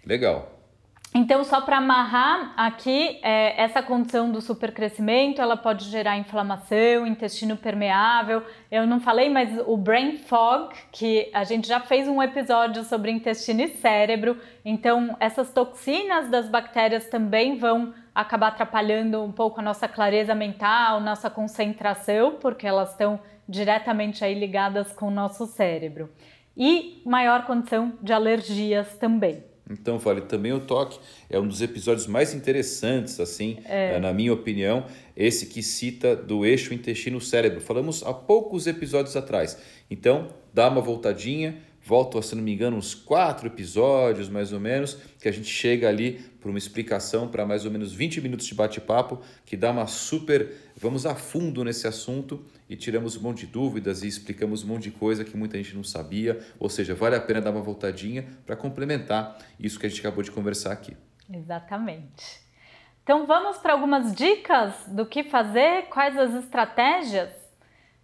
Legal. 0.06 0.52
Então, 1.16 1.44
só 1.44 1.62
para 1.62 1.78
amarrar 1.78 2.54
aqui, 2.56 3.20
é, 3.24 3.60
essa 3.60 3.82
condição 3.82 4.32
do 4.32 4.40
supercrescimento, 4.40 5.42
ela 5.42 5.58
pode 5.58 5.86
gerar 5.86 6.16
inflamação, 6.16 7.08
intestino 7.08 7.58
permeável. 7.58 8.44
Eu 8.70 8.86
não 8.86 9.00
falei, 9.00 9.32
mas 9.32 9.50
o 9.66 9.76
brain 9.76 10.18
fog, 10.18 10.76
que 10.92 11.32
a 11.34 11.44
gente 11.44 11.68
já 11.68 11.80
fez 11.80 12.08
um 12.08 12.22
episódio 12.22 12.84
sobre 12.84 13.10
intestino 13.10 13.62
e 13.62 13.70
cérebro. 13.78 14.38
Então, 14.64 15.18
essas 15.20 15.52
toxinas 15.52 16.30
das 16.30 16.48
bactérias 16.48 17.08
também 17.10 17.58
vão 17.58 17.96
acabar 18.14 18.50
atrapalhando 18.50 19.24
um 19.24 19.32
pouco 19.32 19.60
a 19.60 19.64
nossa 19.64 19.88
clareza 19.88 20.36
mental, 20.36 21.02
nossa 21.02 21.32
concentração, 21.32 22.36
porque 22.40 22.68
elas 22.68 22.92
estão 22.92 23.20
diretamente 23.50 24.24
aí 24.24 24.36
ligadas 24.36 24.94
com 24.94 25.08
o 25.08 25.12
nosso 25.12 25.48
cérebro 25.48 26.12
e 26.56 27.02
maior 27.06 27.46
condição 27.46 27.98
de 28.02 28.14
alergias 28.14 28.96
também. 28.98 29.44
Então, 29.70 29.98
vale 29.98 30.22
também 30.22 30.52
o 30.52 30.60
toque. 30.60 31.00
É 31.30 31.40
um 31.40 31.48
dos 31.48 31.62
episódios 31.62 32.06
mais 32.06 32.34
interessantes, 32.34 33.20
assim, 33.20 33.58
é. 33.66 33.98
na 34.00 34.14
minha 34.14 34.34
opinião, 34.34 34.86
esse 35.16 35.46
que 35.46 35.64
cita 35.64 36.16
do 36.16 36.46
eixo 36.46 36.74
intestino-cérebro. 36.74 37.62
Falamos 37.62 38.04
há 38.04 38.14
poucos 38.14 38.68
episódios 38.68 39.16
atrás. 39.16 39.58
Então, 39.90 40.28
dá 40.54 40.70
uma 40.70 40.82
voltadinha, 40.82 41.58
volta, 41.82 42.22
se 42.22 42.36
não 42.36 42.44
me 42.44 42.54
engano, 42.54 42.76
uns 42.76 42.94
quatro 42.94 43.48
episódios, 43.48 44.28
mais 44.30 44.52
ou 44.52 44.60
menos, 44.60 44.98
que 45.20 45.30
a 45.30 45.32
gente 45.32 45.48
chega 45.48 45.88
ali 45.88 46.20
para 46.40 46.50
uma 46.50 46.58
explicação, 46.58 47.30
para 47.30 47.46
mais 47.46 47.66
ou 47.66 47.72
menos 47.72 47.94
20 47.94 48.20
minutos 48.20 48.46
de 48.46 48.54
bate-papo, 48.54 49.22
que 49.46 49.56
dá 49.56 49.72
uma 49.72 49.88
super. 49.88 50.52
Vamos 50.76 51.06
a 51.06 51.16
fundo 51.16 51.64
nesse 51.64 51.88
assunto 51.88 52.44
e 52.74 52.76
tiramos 52.76 53.16
um 53.16 53.22
monte 53.22 53.46
de 53.46 53.52
dúvidas 53.52 54.02
e 54.02 54.08
explicamos 54.08 54.64
um 54.64 54.68
monte 54.70 54.86
de 54.86 54.92
coisa 54.92 55.24
que 55.24 55.38
muita 55.38 55.58
gente 55.58 55.76
não 55.76 55.84
sabia. 55.84 56.44
Ou 56.60 56.68
seja, 56.68 56.96
vale 56.96 57.16
a 57.16 57.22
pena 57.22 57.40
dar 57.40 57.52
uma 57.52 57.62
voltadinha 57.62 58.26
para 58.48 58.56
complementar 58.56 59.38
isso 59.60 59.80
que 59.80 59.86
a 59.86 59.90
gente 59.90 60.02
acabou 60.02 60.24
de 60.24 60.32
conversar 60.32 60.72
aqui. 60.72 60.98
Exatamente. 61.32 62.42
Então 63.04 63.28
vamos 63.28 63.58
para 63.58 63.74
algumas 63.74 64.16
dicas 64.16 64.74
do 64.88 65.06
que 65.06 65.24
fazer, 65.24 65.84
quais 65.84 66.18
as 66.18 66.34
estratégias? 66.34 67.30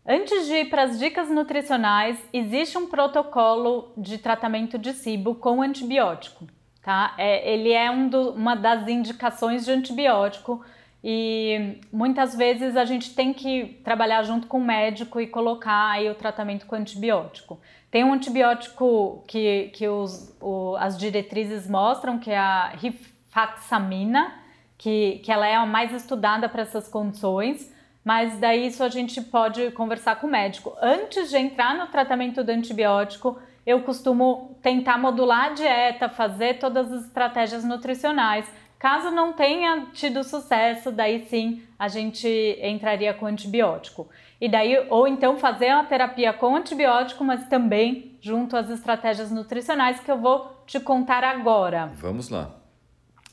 Antes 0.05 0.45
de 0.45 0.53
ir 0.53 0.69
para 0.69 0.83
as 0.83 0.99
dicas 0.99 1.31
nutricionais, 1.31 2.19
existe 2.31 2.77
um 2.77 2.87
protocolo 2.87 3.91
de 3.97 4.19
tratamento 4.19 4.77
de 4.77 4.93
SIBO 4.93 5.33
com 5.33 5.63
antibiótico 5.63 6.47
tá? 6.89 7.13
É, 7.17 7.53
ele 7.53 7.71
é 7.71 7.89
um 7.91 8.09
do, 8.09 8.31
uma 8.31 8.55
das 8.55 8.87
indicações 8.87 9.65
de 9.65 9.71
antibiótico 9.71 10.63
e 11.03 11.79
muitas 11.91 12.35
vezes 12.35 12.75
a 12.75 12.83
gente 12.83 13.15
tem 13.15 13.33
que 13.33 13.79
trabalhar 13.83 14.23
junto 14.23 14.47
com 14.47 14.57
o 14.57 14.63
médico 14.63 15.21
e 15.21 15.27
colocar 15.27 15.91
aí 15.91 16.09
o 16.09 16.15
tratamento 16.15 16.65
com 16.65 16.75
antibiótico. 16.75 17.59
Tem 17.89 18.03
um 18.03 18.13
antibiótico 18.13 19.23
que, 19.27 19.71
que 19.73 19.87
os, 19.87 20.35
o, 20.41 20.75
as 20.77 20.97
diretrizes 20.97 21.69
mostram, 21.69 22.19
que 22.19 22.29
é 22.29 22.37
a 22.37 22.73
rifaxamina, 22.75 24.33
que, 24.77 25.19
que 25.23 25.31
ela 25.31 25.47
é 25.47 25.55
a 25.55 25.65
mais 25.65 25.93
estudada 25.93 26.49
para 26.49 26.63
essas 26.63 26.87
condições, 26.87 27.73
mas 28.03 28.37
daí 28.39 28.67
isso 28.67 28.83
a 28.83 28.89
gente 28.89 29.21
pode 29.21 29.71
conversar 29.71 30.17
com 30.17 30.27
o 30.27 30.29
médico. 30.29 30.75
Antes 30.81 31.29
de 31.29 31.37
entrar 31.37 31.75
no 31.75 31.87
tratamento 31.87 32.43
do 32.43 32.49
antibiótico, 32.49 33.39
eu 33.65 33.81
costumo 33.83 34.57
tentar 34.61 34.97
modular 34.97 35.45
a 35.45 35.49
dieta, 35.49 36.09
fazer 36.09 36.59
todas 36.59 36.91
as 36.91 37.05
estratégias 37.05 37.63
nutricionais. 37.63 38.49
Caso 38.79 39.11
não 39.11 39.33
tenha 39.33 39.87
tido 39.91 40.23
sucesso, 40.23 40.89
daí 40.89 41.25
sim 41.25 41.61
a 41.77 41.89
gente 41.89 42.27
entraria 42.63 43.13
com 43.13 43.25
antibiótico. 43.25 44.07
E 44.39 44.47
daí, 44.47 44.87
ou 44.89 45.05
então 45.05 45.37
fazer 45.37 45.73
uma 45.73 45.83
terapia 45.83 46.31
com 46.31 46.55
antibiótico, 46.55 47.21
mas 47.25 47.45
também 47.49 48.17
junto 48.21 48.55
às 48.55 48.69
estratégias 48.69 49.29
nutricionais 49.29 49.99
que 49.99 50.09
eu 50.09 50.17
vou 50.17 50.63
te 50.65 50.79
contar 50.79 51.25
agora. 51.25 51.91
Vamos 51.95 52.29
lá. 52.29 52.55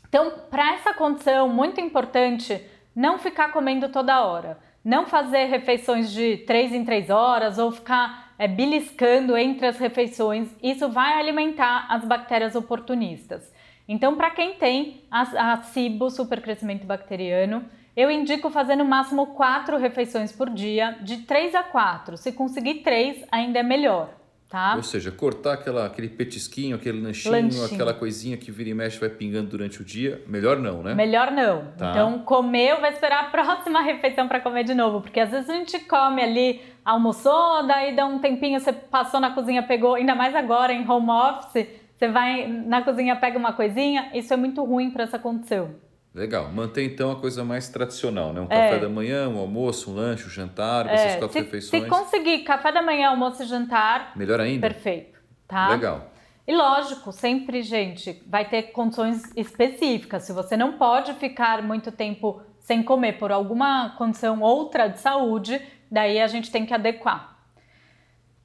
Então, 0.08 0.32
para 0.50 0.74
essa 0.74 0.92
condição, 0.92 1.48
muito 1.48 1.80
importante 1.80 2.60
não 2.94 3.16
ficar 3.16 3.52
comendo 3.52 3.88
toda 3.88 4.24
hora. 4.24 4.58
Não 4.84 5.06
fazer 5.06 5.44
refeições 5.44 6.10
de 6.10 6.38
3 6.38 6.72
em 6.72 6.84
3 6.84 7.10
horas 7.10 7.58
ou 7.58 7.70
ficar 7.70 8.32
é, 8.38 8.48
beliscando 8.48 9.36
entre 9.36 9.66
as 9.66 9.78
refeições, 9.78 10.48
isso 10.62 10.88
vai 10.88 11.18
alimentar 11.18 11.86
as 11.88 12.04
bactérias 12.04 12.54
oportunistas. 12.54 13.52
Então, 13.88 14.16
para 14.16 14.30
quem 14.30 14.54
tem 14.54 15.02
a, 15.10 15.52
a 15.52 15.62
SIBO, 15.62 16.10
supercrescimento 16.10 16.86
bacteriano, 16.86 17.64
eu 17.96 18.10
indico 18.10 18.50
fazer 18.50 18.76
no 18.76 18.84
máximo 18.84 19.28
quatro 19.28 19.78
refeições 19.78 20.30
por 20.30 20.50
dia, 20.50 20.98
de 21.00 21.18
três 21.18 21.54
a 21.54 21.62
quatro. 21.62 22.16
Se 22.16 22.32
conseguir 22.32 22.82
três, 22.82 23.24
ainda 23.30 23.60
é 23.60 23.62
melhor. 23.62 24.10
Tá? 24.48 24.74
Ou 24.76 24.82
seja, 24.82 25.10
cortar 25.10 25.54
aquela, 25.54 25.86
aquele 25.86 26.08
petisquinho, 26.08 26.76
aquele 26.76 27.00
lanchinho, 27.00 27.32
lanchinho, 27.32 27.64
aquela 27.64 27.92
coisinha 27.92 28.36
que 28.36 28.52
vira 28.52 28.70
e 28.70 28.74
mexe 28.74 28.96
vai 28.96 29.08
pingando 29.08 29.50
durante 29.50 29.80
o 29.82 29.84
dia, 29.84 30.22
melhor 30.28 30.56
não, 30.58 30.84
né? 30.84 30.94
Melhor 30.94 31.32
não. 31.32 31.72
Tá. 31.76 31.90
Então, 31.90 32.20
comeu, 32.20 32.80
vai 32.80 32.92
esperar 32.92 33.24
a 33.24 33.30
próxima 33.30 33.80
refeição 33.82 34.28
para 34.28 34.38
comer 34.38 34.62
de 34.62 34.72
novo, 34.72 35.00
porque 35.00 35.18
às 35.18 35.30
vezes 35.30 35.50
a 35.50 35.54
gente 35.54 35.80
come 35.80 36.22
ali, 36.22 36.60
almoçou, 36.84 37.66
daí 37.66 37.96
dá 37.96 38.06
um 38.06 38.20
tempinho, 38.20 38.60
você 38.60 38.72
passou 38.72 39.18
na 39.18 39.30
cozinha, 39.30 39.64
pegou, 39.64 39.96
ainda 39.96 40.14
mais 40.14 40.32
agora 40.32 40.72
em 40.72 40.88
home 40.88 41.10
office, 41.10 41.66
você 41.96 42.08
vai 42.08 42.46
na 42.46 42.82
cozinha, 42.82 43.16
pega 43.16 43.38
uma 43.38 43.52
coisinha, 43.52 44.10
isso 44.14 44.32
é 44.32 44.36
muito 44.36 44.62
ruim 44.64 44.90
para 44.90 45.04
essa 45.04 45.18
condição. 45.18 45.74
Legal. 46.14 46.50
Mantém 46.50 46.86
então 46.86 47.10
a 47.10 47.16
coisa 47.16 47.44
mais 47.44 47.68
tradicional, 47.68 48.32
né? 48.32 48.40
Um 48.40 48.44
é. 48.44 48.48
café 48.48 48.78
da 48.78 48.88
manhã, 48.88 49.28
um 49.28 49.38
almoço, 49.38 49.90
um 49.90 49.94
lanche, 49.94 50.26
um 50.26 50.30
jantar, 50.30 50.86
é. 50.86 50.94
essas 50.94 51.16
quatro 51.16 51.32
se, 51.32 51.40
refeições. 51.40 51.82
Se 51.82 51.88
conseguir 51.88 52.38
café 52.38 52.72
da 52.72 52.82
manhã, 52.82 53.10
almoço 53.10 53.42
e 53.42 53.46
jantar. 53.46 54.12
Melhor 54.16 54.40
ainda. 54.40 54.66
Perfeito. 54.66 55.18
Tá? 55.46 55.68
Legal. 55.68 56.10
E 56.46 56.54
lógico, 56.54 57.12
sempre, 57.12 57.62
gente, 57.62 58.22
vai 58.26 58.48
ter 58.48 58.72
condições 58.72 59.30
específicas. 59.36 60.22
Se 60.22 60.32
você 60.32 60.56
não 60.56 60.74
pode 60.74 61.12
ficar 61.14 61.62
muito 61.62 61.92
tempo 61.92 62.40
sem 62.60 62.82
comer 62.82 63.18
por 63.18 63.30
alguma 63.30 63.90
condição 63.98 64.40
outra 64.40 64.88
de 64.88 64.98
saúde, 65.00 65.60
daí 65.90 66.20
a 66.20 66.26
gente 66.26 66.50
tem 66.50 66.64
que 66.64 66.72
adequar. 66.72 67.35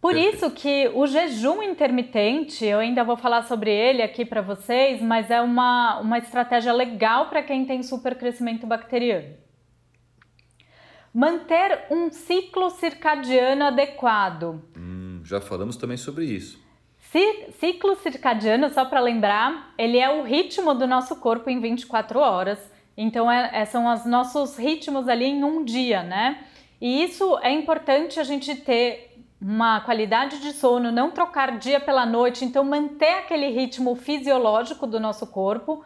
Por 0.02 0.16
isso 0.16 0.50
que 0.50 0.90
o 0.96 1.06
jejum 1.06 1.62
intermitente, 1.62 2.66
eu 2.66 2.80
ainda 2.80 3.04
vou 3.04 3.16
falar 3.16 3.44
sobre 3.44 3.70
ele 3.70 4.02
aqui 4.02 4.26
para 4.26 4.42
vocês, 4.42 5.00
mas 5.00 5.30
é 5.30 5.40
uma, 5.40 6.00
uma 6.00 6.18
estratégia 6.18 6.74
legal 6.74 7.30
para 7.30 7.44
quem 7.44 7.66
tem 7.66 7.84
supercrescimento 7.84 8.66
bacteriano. 8.66 9.36
Manter 11.14 11.86
um 11.92 12.12
ciclo 12.12 12.72
circadiano 12.72 13.66
adequado. 13.66 14.64
Hum, 14.76 15.22
já 15.24 15.40
falamos 15.40 15.78
também 15.78 15.98
sobre 15.98 16.26
isso. 16.26 16.60
Ciclo 17.60 17.96
circadiano, 17.98 18.70
só 18.70 18.86
para 18.86 19.02
lembrar, 19.02 19.74
ele 19.78 20.00
é 20.00 20.10
o 20.10 20.24
ritmo 20.24 20.74
do 20.74 20.88
nosso 20.88 21.18
corpo 21.18 21.50
em 21.50 21.60
24 21.60 22.20
horas. 22.20 22.58
Então, 22.96 23.30
é, 23.30 23.52
é, 23.54 23.66
são 23.66 23.92
os 23.94 24.06
nossos 24.06 24.58
ritmos 24.58 25.08
ali 25.08 25.26
em 25.26 25.44
um 25.44 25.64
dia, 25.64 26.02
né? 26.04 26.46
E 26.80 27.04
isso 27.04 27.38
é 27.44 27.52
importante 27.52 28.20
a 28.20 28.24
gente 28.24 28.56
ter 28.56 29.11
uma 29.42 29.82
qualidade 29.82 30.40
de 30.40 30.54
sono, 30.54 30.92
não 30.92 31.10
trocar 31.10 31.58
dia 31.58 31.80
pela 31.80 32.06
noite, 32.06 32.46
então 32.46 32.64
manter 32.64 33.20
aquele 33.20 33.50
ritmo 33.50 33.96
fisiológico 33.96 34.86
do 34.86 35.00
nosso 35.00 35.26
corpo, 35.26 35.84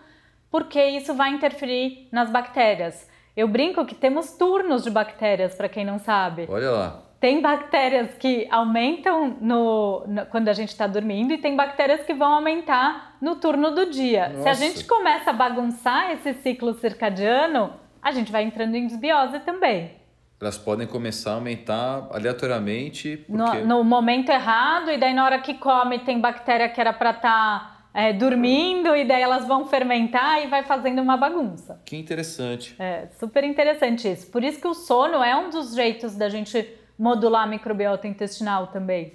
porque 0.52 0.84
isso 0.84 1.14
vai 1.14 1.30
interferir 1.32 2.10
nas 2.12 2.30
bactérias. 2.30 3.10
Eu 3.36 3.48
brinco 3.48 3.86
que 3.86 3.96
temos 3.96 4.34
turnos 4.34 4.84
de 4.84 4.90
bactérias, 4.90 5.56
para 5.56 5.70
quem 5.70 5.86
não 5.86 5.98
sabe. 5.98 6.48
Olha 6.50 6.70
lá. 6.70 7.02
Tem 7.20 7.42
bactérias 7.42 8.14
que 8.16 8.46
aumentam 8.52 9.38
no, 9.40 10.04
no 10.06 10.26
quando 10.26 10.50
a 10.50 10.54
gente 10.54 10.70
está 10.70 10.86
dormindo 10.86 11.34
e 11.34 11.38
tem 11.38 11.56
bactérias 11.56 12.06
que 12.06 12.14
vão 12.14 12.34
aumentar 12.34 13.16
no 13.22 13.38
turno 13.38 13.72
do 13.72 13.90
dia. 13.90 14.30
Nossa. 14.30 14.44
Se 14.44 14.50
a 14.50 14.54
gente 14.54 14.84
começa 14.86 15.30
a 15.30 15.34
bagunçar 15.34 16.12
esse 16.12 16.34
ciclo 16.34 16.74
circadiano, 16.74 17.74
a 18.02 18.12
gente 18.12 18.32
vai 18.32 18.44
entrando 18.44 18.76
em 18.76 18.86
desbiose 18.86 19.40
também 19.40 20.05
elas 20.40 20.58
podem 20.58 20.86
começar 20.86 21.32
a 21.32 21.36
aumentar 21.36 22.08
aleatoriamente. 22.12 23.18
Porque... 23.28 23.60
No, 23.60 23.78
no, 23.78 23.84
momento 23.84 24.30
errado, 24.30 24.92
e 24.92 24.98
daí 24.98 25.14
na 25.14 25.24
hora 25.26 25.40
que 25.40 25.54
come 25.54 26.00
tem 26.00 26.20
bactéria 26.20 26.68
que 26.70 26.80
era 26.80 26.92
para 26.92 27.12
estar 27.12 27.22
tá, 27.22 27.88
é, 27.94 28.12
dormindo, 28.12 28.96
e 28.96 29.06
daí 29.06 29.22
elas 29.22 29.48
vão 29.48 29.66
fermentar 29.66 30.44
e 30.44 30.48
vai 30.48 30.64
fazendo 30.64 31.02
uma 31.02 31.16
bagunça. 31.16 31.82
Que 31.86 31.96
interessante. 31.96 32.76
É, 32.78 33.08
super 33.18 33.44
interessante 33.44 34.12
isso. 34.12 34.30
Por 34.30 34.44
isso 34.44 34.60
que 34.60 34.68
o 34.68 34.74
sono 34.74 35.24
é 35.24 35.36
um 35.36 35.50
dos 35.50 35.74
jeitos 35.74 36.16
da 36.16 36.28
gente 36.28 36.68
modular 37.00 37.44
a 37.44 37.48
microbiota 37.48 38.08
intestinal 38.08 38.68
também. 38.68 39.14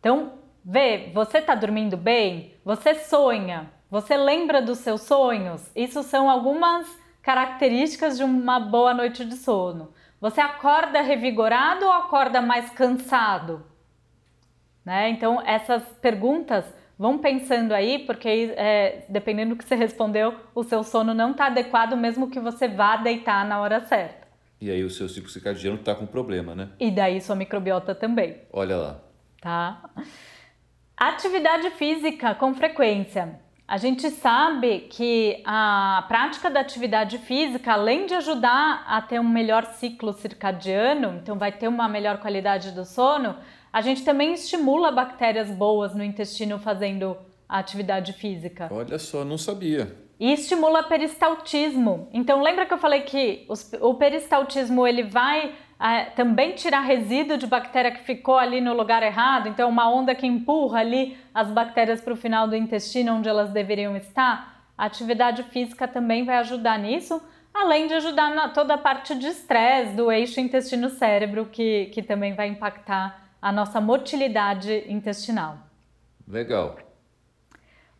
Então, 0.00 0.34
vê, 0.64 1.10
você 1.14 1.38
está 1.38 1.54
dormindo 1.54 1.96
bem? 1.96 2.54
Você 2.64 2.94
sonha? 2.94 3.70
Você 3.90 4.16
lembra 4.16 4.60
dos 4.60 4.78
seus 4.78 5.00
sonhos? 5.02 5.70
Isso 5.74 6.02
são 6.02 6.28
algumas 6.28 6.86
características 7.22 8.18
de 8.18 8.24
uma 8.24 8.60
boa 8.60 8.92
noite 8.92 9.24
de 9.24 9.34
sono. 9.36 9.92
Você 10.20 10.40
acorda 10.40 11.00
revigorado 11.00 11.84
ou 11.84 11.92
acorda 11.92 12.40
mais 12.40 12.70
cansado? 12.70 13.64
Né? 14.84 15.10
Então, 15.10 15.40
essas 15.46 15.82
perguntas 16.00 16.64
vão 16.98 17.18
pensando 17.18 17.72
aí, 17.72 18.00
porque 18.00 18.52
é, 18.56 19.04
dependendo 19.08 19.54
do 19.54 19.58
que 19.58 19.64
você 19.64 19.76
respondeu, 19.76 20.34
o 20.54 20.64
seu 20.64 20.82
sono 20.82 21.14
não 21.14 21.30
está 21.30 21.46
adequado, 21.46 21.96
mesmo 21.96 22.30
que 22.30 22.40
você 22.40 22.66
vá 22.66 22.96
deitar 22.96 23.46
na 23.46 23.60
hora 23.60 23.80
certa. 23.86 24.26
E 24.60 24.70
aí 24.70 24.82
o 24.82 24.90
seu 24.90 25.08
ciclo 25.08 25.30
circadiano 25.30 25.76
está 25.76 25.94
com 25.94 26.04
problema, 26.04 26.54
né? 26.54 26.70
E 26.80 26.90
daí 26.90 27.20
sua 27.20 27.36
microbiota 27.36 27.94
também. 27.94 28.42
Olha 28.52 28.76
lá. 28.76 29.00
Tá? 29.40 29.88
Atividade 30.96 31.70
física 31.70 32.34
com 32.34 32.52
frequência. 32.54 33.38
A 33.68 33.76
gente 33.76 34.08
sabe 34.08 34.86
que 34.88 35.42
a 35.44 36.02
prática 36.08 36.48
da 36.48 36.60
atividade 36.60 37.18
física, 37.18 37.74
além 37.74 38.06
de 38.06 38.14
ajudar 38.14 38.82
a 38.88 39.02
ter 39.02 39.20
um 39.20 39.28
melhor 39.28 39.66
ciclo 39.74 40.14
circadiano, 40.14 41.18
então 41.22 41.38
vai 41.38 41.52
ter 41.52 41.68
uma 41.68 41.86
melhor 41.86 42.16
qualidade 42.16 42.70
do 42.70 42.86
sono, 42.86 43.36
a 43.70 43.82
gente 43.82 44.02
também 44.02 44.32
estimula 44.32 44.90
bactérias 44.90 45.50
boas 45.50 45.94
no 45.94 46.02
intestino 46.02 46.58
fazendo 46.58 47.14
a 47.46 47.58
atividade 47.58 48.14
física. 48.14 48.70
Olha 48.72 48.98
só, 48.98 49.22
não 49.22 49.36
sabia. 49.36 49.94
E 50.18 50.32
estimula 50.32 50.82
peristaltismo. 50.84 52.08
Então 52.10 52.40
lembra 52.40 52.64
que 52.64 52.72
eu 52.72 52.78
falei 52.78 53.02
que 53.02 53.44
os, 53.50 53.70
o 53.82 53.92
peristaltismo 53.92 54.86
ele 54.86 55.02
vai 55.02 55.54
é, 55.80 56.06
também 56.06 56.52
tirar 56.52 56.80
resíduo 56.80 57.36
de 57.36 57.46
bactéria 57.46 57.92
que 57.92 58.02
ficou 58.02 58.36
ali 58.36 58.60
no 58.60 58.74
lugar 58.74 59.02
errado, 59.02 59.48
então 59.48 59.68
uma 59.68 59.88
onda 59.88 60.14
que 60.14 60.26
empurra 60.26 60.80
ali 60.80 61.16
as 61.32 61.48
bactérias 61.50 62.00
para 62.00 62.12
o 62.12 62.16
final 62.16 62.48
do 62.48 62.56
intestino 62.56 63.14
onde 63.14 63.28
elas 63.28 63.50
deveriam 63.50 63.96
estar. 63.96 64.64
A 64.76 64.86
atividade 64.86 65.44
física 65.44 65.86
também 65.86 66.24
vai 66.24 66.38
ajudar 66.38 66.78
nisso, 66.78 67.22
além 67.54 67.86
de 67.86 67.94
ajudar 67.94 68.34
na 68.34 68.48
toda 68.48 68.74
a 68.74 68.78
parte 68.78 69.14
de 69.14 69.28
estresse 69.28 69.94
do 69.94 70.10
eixo 70.10 70.40
intestino-cérebro, 70.40 71.46
que, 71.46 71.86
que 71.86 72.02
também 72.02 72.34
vai 72.34 72.48
impactar 72.48 73.28
a 73.40 73.52
nossa 73.52 73.80
motilidade 73.80 74.84
intestinal. 74.88 75.58
Legal. 76.26 76.76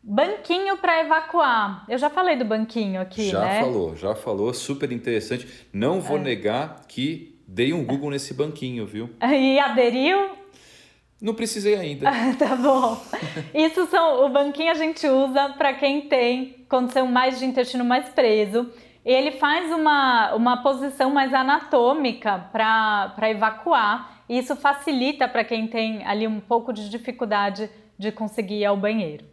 Banquinho 0.03 0.79
para 0.79 1.01
evacuar. 1.01 1.85
Eu 1.89 1.99
já 1.99 2.11
falei 2.11 2.37
do 2.37 2.45
banquinho 2.45 3.01
aqui, 3.01 3.31
já 3.31 3.41
né? 3.41 3.55
Já 3.57 3.61
falou, 3.61 3.97
já 3.97 4.15
falou, 4.15 4.55
super 4.55 4.91
interessante. 4.91 5.69
Não 5.73 6.01
vou 6.01 6.17
é. 6.17 6.21
negar 6.21 6.87
que 6.89 7.38
dei 7.49 7.73
um 7.73 7.83
Google 7.83 8.11
nesse 8.11 8.35
banquinho, 8.35 8.87
viu? 8.87 9.09
E 9.23 9.59
aderiu? 9.59 10.37
Não 11.21 11.35
precisei 11.35 11.75
ainda. 11.75 12.09
tá 12.39 12.55
bom. 12.55 13.01
Isso 13.55 13.87
são 13.87 14.27
o 14.27 14.29
banquinho 14.29 14.71
a 14.71 14.75
gente 14.75 15.09
usa 15.09 15.49
para 15.57 15.73
quem 15.73 16.03
tem 16.03 16.65
condição 16.69 17.07
mais 17.07 17.39
de 17.39 17.47
intestino 17.47 17.85
mais 17.85 18.09
preso. 18.11 18.71
Ele 19.05 19.33
faz 19.33 19.73
uma, 19.73 20.35
uma 20.35 20.63
posição 20.63 21.11
mais 21.11 21.33
anatômica 21.33 22.51
para 22.53 23.31
evacuar. 23.31 24.23
E 24.29 24.39
isso 24.39 24.55
facilita 24.55 25.27
para 25.27 25.43
quem 25.43 25.67
tem 25.67 26.05
ali 26.07 26.27
um 26.27 26.39
pouco 26.39 26.73
de 26.73 26.91
dificuldade 26.91 27.71
de 27.99 28.13
conseguir 28.13 28.57
ir 28.57 28.67
ao 28.67 28.77
banheiro. 28.77 29.25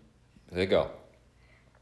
Legal. 0.49 1.05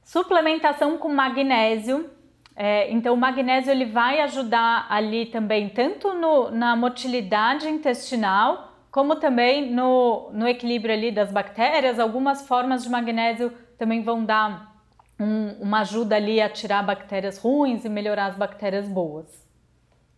Suplementação 0.03 0.97
com 0.97 1.09
magnésio. 1.09 2.09
É, 2.55 2.91
então, 2.91 3.13
o 3.13 3.17
magnésio 3.17 3.71
ele 3.71 3.85
vai 3.85 4.19
ajudar 4.21 4.85
ali 4.89 5.25
também, 5.25 5.69
tanto 5.69 6.13
no, 6.13 6.51
na 6.51 6.75
motilidade 6.75 7.67
intestinal, 7.67 8.71
como 8.91 9.15
também 9.15 9.71
no, 9.71 10.29
no 10.31 10.47
equilíbrio 10.47 10.93
ali 10.93 11.11
das 11.11 11.31
bactérias. 11.31 11.99
Algumas 11.99 12.47
formas 12.47 12.83
de 12.83 12.89
magnésio 12.89 13.51
também 13.77 14.03
vão 14.03 14.23
dar 14.23 14.73
um, 15.19 15.53
uma 15.61 15.79
ajuda 15.81 16.15
ali 16.15 16.39
a 16.39 16.49
tirar 16.49 16.83
bactérias 16.83 17.39
ruins 17.39 17.85
e 17.85 17.89
melhorar 17.89 18.27
as 18.27 18.35
bactérias 18.35 18.87
boas. 18.87 19.43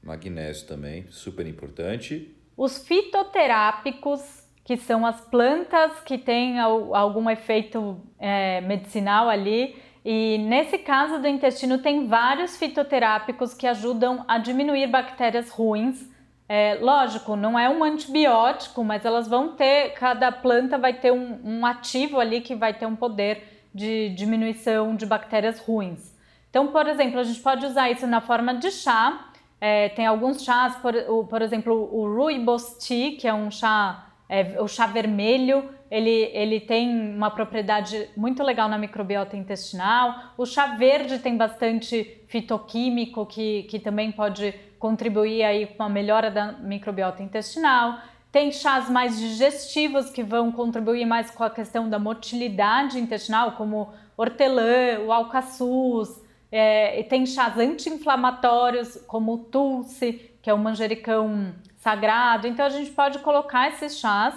Magnésio 0.03 0.67
também, 0.67 1.07
super 1.09 1.47
importante. 1.47 2.35
Os 2.57 2.85
fitoterápicos 2.85 4.45
que 4.65 4.75
são 4.77 5.05
as 5.05 5.21
plantas 5.21 5.99
que 6.01 6.17
têm 6.17 6.59
algum 6.59 7.29
efeito 7.29 8.01
é, 8.17 8.61
medicinal 8.61 9.29
ali. 9.29 9.75
E 10.05 10.37
nesse 10.37 10.77
caso 10.77 11.19
do 11.19 11.27
intestino, 11.27 11.79
tem 11.79 12.05
vários 12.05 12.55
fitoterápicos 12.55 13.55
que 13.55 13.65
ajudam 13.65 14.23
a 14.27 14.37
diminuir 14.37 14.85
bactérias 14.85 15.49
ruins. 15.49 16.07
É, 16.47 16.77
lógico, 16.79 17.35
não 17.35 17.57
é 17.57 17.67
um 17.67 17.83
antibiótico, 17.83 18.83
mas 18.83 19.03
elas 19.03 19.27
vão 19.27 19.55
ter, 19.55 19.93
cada 19.93 20.31
planta 20.31 20.77
vai 20.77 20.93
ter 20.93 21.11
um, 21.11 21.39
um 21.43 21.65
ativo 21.65 22.19
ali 22.19 22.39
que 22.39 22.53
vai 22.53 22.71
ter 22.71 22.85
um 22.85 22.95
poder 22.95 23.67
de 23.73 24.09
diminuição 24.09 24.95
de 24.95 25.07
bactérias 25.07 25.57
ruins. 25.57 26.15
Então, 26.51 26.67
por 26.67 26.87
exemplo, 26.87 27.19
a 27.19 27.23
gente 27.23 27.39
pode 27.39 27.65
usar 27.65 27.89
isso 27.89 28.05
na 28.05 28.21
forma 28.21 28.53
de 28.53 28.69
chá. 28.69 29.31
É, 29.59 29.89
tem 29.89 30.05
alguns 30.05 30.43
chás, 30.43 30.75
por, 30.75 30.93
por 31.27 31.41
exemplo, 31.41 31.89
o 31.91 32.15
Rooibos 32.15 32.77
Tea, 32.77 33.17
que 33.17 33.27
é 33.27 33.33
um 33.33 33.49
chá 33.49 34.05
é, 34.29 34.59
o 34.61 34.67
chá 34.67 34.87
vermelho, 34.87 35.69
ele, 35.89 36.31
ele 36.33 36.59
tem 36.59 37.15
uma 37.15 37.29
propriedade 37.29 38.09
muito 38.17 38.43
legal 38.43 38.67
na 38.67 38.77
microbiota 38.77 39.37
intestinal. 39.37 40.33
O 40.37 40.45
chá 40.45 40.75
verde 40.75 41.19
tem 41.19 41.37
bastante 41.37 42.23
fitoquímico 42.27 43.25
que, 43.25 43.63
que 43.63 43.79
também 43.79 44.11
pode 44.11 44.53
contribuir 44.79 45.43
aí 45.43 45.67
com 45.67 45.83
a 45.83 45.89
melhora 45.89 46.31
da 46.31 46.53
microbiota 46.53 47.21
intestinal. 47.21 47.99
Tem 48.31 48.51
chás 48.51 48.89
mais 48.89 49.17
digestivos 49.17 50.09
que 50.09 50.23
vão 50.23 50.51
contribuir 50.51 51.05
mais 51.05 51.31
com 51.31 51.43
a 51.43 51.49
questão 51.49 51.87
da 51.89 51.97
motilidade 51.97 52.99
intestinal, 52.99 53.53
como 53.53 53.93
hortelã, 54.17 54.99
o 55.05 55.11
alcaçuz. 55.11 56.09
É, 56.51 57.03
tem 57.03 57.25
chás 57.25 57.57
anti-inflamatórios, 57.57 58.97
como 59.07 59.33
o 59.33 59.37
tulsi, 59.37 60.31
que 60.41 60.49
é 60.49 60.53
o 60.53 60.57
manjericão 60.57 61.53
sagrado. 61.77 62.47
Então 62.47 62.65
a 62.65 62.69
gente 62.69 62.91
pode 62.91 63.19
colocar 63.19 63.69
esses 63.69 63.99
chás 63.99 64.35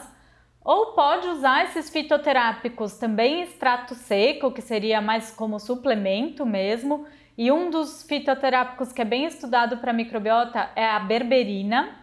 ou 0.69 0.93
pode 0.93 1.27
usar 1.29 1.65
esses 1.65 1.89
fitoterápicos 1.89 2.99
também 2.99 3.41
extrato 3.41 3.95
seco, 3.95 4.53
que 4.53 4.61
seria 4.61 5.01
mais 5.01 5.31
como 5.31 5.59
suplemento 5.59 6.45
mesmo. 6.45 7.07
E 7.39 7.51
um 7.51 7.71
dos 7.71 8.03
fitoterápicos 8.03 8.93
que 8.93 9.01
é 9.01 9.05
bem 9.07 9.25
estudado 9.25 9.79
para 9.79 9.95
microbiota 9.95 10.69
é 10.77 10.87
a 10.87 10.99
berberina. 10.99 11.97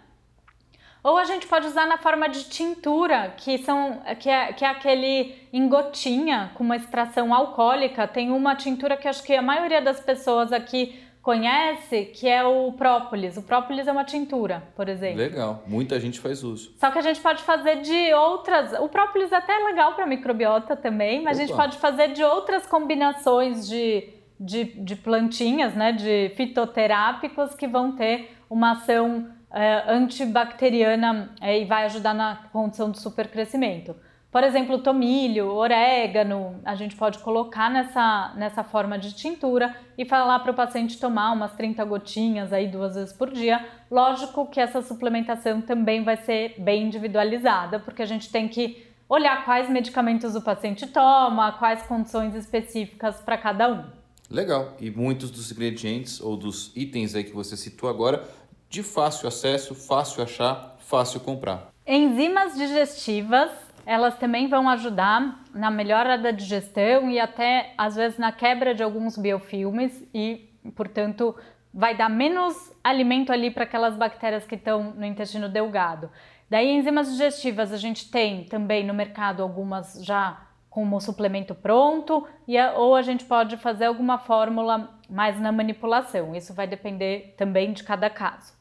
Ou 1.03 1.15
a 1.15 1.25
gente 1.25 1.45
pode 1.45 1.67
usar 1.67 1.85
na 1.85 1.99
forma 1.99 2.27
de 2.27 2.45
tintura, 2.45 3.35
que, 3.37 3.59
são, 3.59 4.01
que, 4.19 4.31
é, 4.31 4.51
que 4.51 4.65
é 4.65 4.69
aquele 4.69 5.35
em 5.53 5.69
gotinha 5.69 6.49
com 6.55 6.63
uma 6.63 6.75
extração 6.75 7.35
alcoólica. 7.35 8.07
Tem 8.07 8.31
uma 8.31 8.55
tintura 8.55 8.97
que 8.97 9.07
acho 9.07 9.21
que 9.21 9.35
a 9.35 9.43
maioria 9.43 9.79
das 9.79 9.99
pessoas 9.99 10.51
aqui 10.51 10.99
conhece, 11.25 12.05
que 12.13 12.27
é 12.27 12.43
o 12.43 12.71
própolis. 12.73 13.35
O 13.35 13.41
própolis 13.41 13.87
é 13.87 13.91
uma 13.91 14.03
tintura, 14.03 14.61
por 14.75 14.87
exemplo. 14.87 15.17
Legal, 15.17 15.63
muita 15.65 15.99
gente 15.99 16.19
faz 16.19 16.43
uso. 16.43 16.75
Só 16.77 16.91
que 16.91 16.99
a 16.99 17.01
gente 17.01 17.19
pode 17.19 17.41
fazer 17.41 17.81
de 17.81 18.13
outras. 18.13 18.73
O 18.73 18.87
própolis 18.87 19.31
é 19.31 19.37
até 19.37 19.59
é 19.59 19.65
legal 19.65 19.95
para 19.95 20.05
microbiota 20.05 20.75
também, 20.75 21.23
mas 21.23 21.37
Opa. 21.37 21.43
a 21.43 21.47
gente 21.47 21.57
pode 21.57 21.77
fazer 21.77 22.13
de 22.13 22.23
outras 22.23 22.67
combinações 22.67 23.67
de, 23.67 24.07
de, 24.39 24.65
de, 24.65 24.95
plantinhas, 24.95 25.73
né, 25.73 25.91
de 25.93 26.31
fitoterápicos 26.35 27.55
que 27.55 27.67
vão 27.67 27.93
ter 27.95 28.37
uma 28.47 28.73
ação 28.73 29.27
é, 29.51 29.83
antibacteriana 29.91 31.33
é, 31.41 31.59
e 31.59 31.65
vai 31.65 31.85
ajudar 31.85 32.13
na 32.13 32.35
condição 32.53 32.91
de 32.91 32.99
supercrescimento. 32.99 33.95
Por 34.35 34.43
exemplo, 34.43 34.79
tomilho, 34.79 35.47
orégano, 35.47 36.59
a 36.65 36.75
gente 36.75 36.93
pode 36.97 37.19
colocar 37.19 37.71
nessa, 37.71 38.33
nessa 38.35 38.65
forma 38.65 38.99
de 38.99 39.13
tintura 39.13 39.73
e 39.97 40.03
falar 40.03 40.39
para 40.39 40.51
o 40.51 40.53
paciente 40.53 40.99
tomar 40.99 41.31
umas 41.31 41.53
30 41.53 41.85
gotinhas 41.85 42.51
aí 42.51 42.67
duas 42.67 42.95
vezes 42.95 43.13
por 43.13 43.31
dia. 43.31 43.65
Lógico 43.89 44.45
que 44.47 44.59
essa 44.59 44.81
suplementação 44.81 45.61
também 45.61 46.03
vai 46.03 46.17
ser 46.17 46.53
bem 46.57 46.83
individualizada, 46.83 47.79
porque 47.79 48.01
a 48.01 48.05
gente 48.05 48.29
tem 48.29 48.49
que 48.49 48.85
olhar 49.07 49.45
quais 49.45 49.69
medicamentos 49.69 50.35
o 50.35 50.41
paciente 50.41 50.85
toma, 50.85 51.53
quais 51.53 51.83
condições 51.83 52.35
específicas 52.35 53.15
para 53.21 53.37
cada 53.37 53.71
um. 53.71 53.85
Legal. 54.29 54.73
E 54.81 54.91
muitos 54.91 55.31
dos 55.31 55.49
ingredientes 55.49 56.19
ou 56.19 56.35
dos 56.35 56.73
itens 56.75 57.15
aí 57.15 57.23
que 57.23 57.33
você 57.33 57.55
citou 57.55 57.87
agora, 57.89 58.27
de 58.69 58.83
fácil 58.83 59.29
acesso, 59.29 59.73
fácil 59.73 60.21
achar, 60.21 60.75
fácil 60.81 61.21
comprar. 61.21 61.69
Enzimas 61.87 62.57
digestivas 62.57 63.49
elas 63.85 64.17
também 64.17 64.47
vão 64.47 64.67
ajudar 64.69 65.43
na 65.53 65.69
melhora 65.69 66.17
da 66.17 66.31
digestão 66.31 67.09
e 67.09 67.19
até 67.19 67.73
às 67.77 67.95
vezes 67.95 68.17
na 68.17 68.31
quebra 68.31 68.73
de 68.73 68.81
alguns 68.81 69.17
biofilmes 69.17 70.03
e, 70.13 70.49
portanto, 70.75 71.35
vai 71.73 71.95
dar 71.95 72.09
menos 72.09 72.73
alimento 72.83 73.31
ali 73.31 73.51
para 73.51 73.63
aquelas 73.63 73.95
bactérias 73.95 74.45
que 74.45 74.55
estão 74.55 74.91
no 74.91 75.05
intestino 75.05 75.47
delgado. 75.47 76.09
Daí, 76.49 76.71
enzimas 76.71 77.11
digestivas, 77.11 77.71
a 77.71 77.77
gente 77.77 78.09
tem 78.09 78.45
também 78.45 78.85
no 78.85 78.93
mercado 78.93 79.43
algumas 79.43 80.03
já 80.03 80.41
como 80.69 80.99
suplemento 80.99 81.55
pronto, 81.55 82.27
e 82.45 82.57
a, 82.57 82.73
ou 82.73 82.95
a 82.95 83.01
gente 83.01 83.23
pode 83.23 83.55
fazer 83.55 83.85
alguma 83.85 84.17
fórmula 84.17 84.99
mais 85.09 85.39
na 85.39 85.49
manipulação. 85.49 86.35
Isso 86.35 86.53
vai 86.53 86.67
depender 86.67 87.33
também 87.37 87.71
de 87.71 87.81
cada 87.83 88.09
caso. 88.09 88.53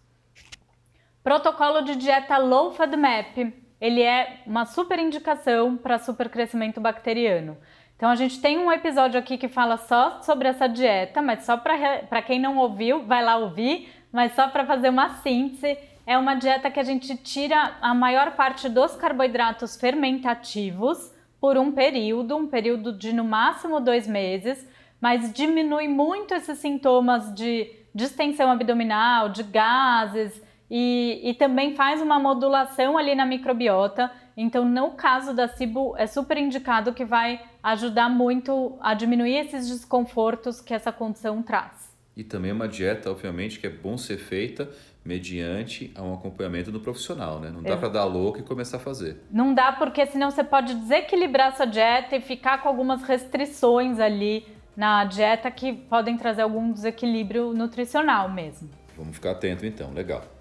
Protocolo 1.24 1.82
de 1.82 1.96
dieta 1.96 2.38
Low 2.38 2.70
FODMAP 2.70 3.63
ele 3.84 4.00
é 4.00 4.38
uma 4.46 4.64
super 4.64 4.98
indicação 4.98 5.76
para 5.76 5.98
supercrescimento 5.98 6.80
bacteriano. 6.80 7.58
Então 7.94 8.08
a 8.08 8.14
gente 8.14 8.40
tem 8.40 8.56
um 8.56 8.72
episódio 8.72 9.20
aqui 9.20 9.36
que 9.36 9.46
fala 9.46 9.76
só 9.76 10.22
sobre 10.22 10.48
essa 10.48 10.66
dieta, 10.66 11.20
mas 11.20 11.44
só 11.44 11.58
para 11.58 12.22
quem 12.22 12.40
não 12.40 12.56
ouviu, 12.56 13.02
vai 13.02 13.22
lá 13.22 13.36
ouvir, 13.36 13.92
mas 14.10 14.34
só 14.34 14.48
para 14.48 14.64
fazer 14.64 14.88
uma 14.88 15.10
síntese, 15.16 15.76
é 16.06 16.16
uma 16.16 16.34
dieta 16.34 16.70
que 16.70 16.80
a 16.80 16.82
gente 16.82 17.14
tira 17.18 17.76
a 17.82 17.92
maior 17.92 18.30
parte 18.30 18.70
dos 18.70 18.96
carboidratos 18.96 19.76
fermentativos 19.76 21.12
por 21.38 21.58
um 21.58 21.70
período, 21.70 22.38
um 22.38 22.46
período 22.46 22.90
de 22.90 23.12
no 23.12 23.22
máximo 23.22 23.80
dois 23.80 24.08
meses, 24.08 24.66
mas 24.98 25.30
diminui 25.30 25.88
muito 25.88 26.32
esses 26.32 26.56
sintomas 26.56 27.34
de 27.34 27.70
distensão 27.94 28.50
abdominal, 28.50 29.28
de 29.28 29.42
gases, 29.42 30.42
e, 30.76 31.20
e 31.22 31.34
também 31.34 31.76
faz 31.76 32.02
uma 32.02 32.18
modulação 32.18 32.98
ali 32.98 33.14
na 33.14 33.24
microbiota. 33.24 34.10
Então, 34.36 34.64
no 34.64 34.90
caso 34.90 35.32
da 35.32 35.46
cibo, 35.46 35.94
é 35.96 36.04
super 36.04 36.36
indicado 36.36 36.92
que 36.92 37.04
vai 37.04 37.40
ajudar 37.62 38.08
muito 38.08 38.76
a 38.80 38.92
diminuir 38.92 39.36
esses 39.36 39.68
desconfortos 39.68 40.60
que 40.60 40.74
essa 40.74 40.90
condição 40.90 41.40
traz. 41.44 41.94
E 42.16 42.24
também 42.24 42.50
é 42.50 42.54
uma 42.54 42.66
dieta, 42.66 43.08
obviamente, 43.08 43.60
que 43.60 43.68
é 43.68 43.70
bom 43.70 43.96
ser 43.96 44.16
feita 44.16 44.68
mediante 45.04 45.94
um 45.96 46.14
acompanhamento 46.14 46.72
do 46.72 46.80
profissional, 46.80 47.38
né? 47.38 47.50
Não 47.50 47.62
dá 47.62 47.76
para 47.76 47.88
dar 47.88 48.04
louco 48.04 48.40
e 48.40 48.42
começar 48.42 48.78
a 48.78 48.80
fazer. 48.80 49.22
Não 49.30 49.54
dá 49.54 49.70
porque 49.70 50.04
senão 50.06 50.32
você 50.32 50.42
pode 50.42 50.74
desequilibrar 50.74 51.56
sua 51.56 51.66
dieta 51.66 52.16
e 52.16 52.20
ficar 52.20 52.60
com 52.60 52.68
algumas 52.68 53.00
restrições 53.04 54.00
ali 54.00 54.44
na 54.76 55.04
dieta 55.04 55.52
que 55.52 55.72
podem 55.72 56.16
trazer 56.16 56.42
algum 56.42 56.72
desequilíbrio 56.72 57.52
nutricional 57.52 58.28
mesmo. 58.28 58.68
Vamos 58.96 59.14
ficar 59.14 59.32
atento 59.32 59.64
então, 59.64 59.92
legal. 59.92 60.33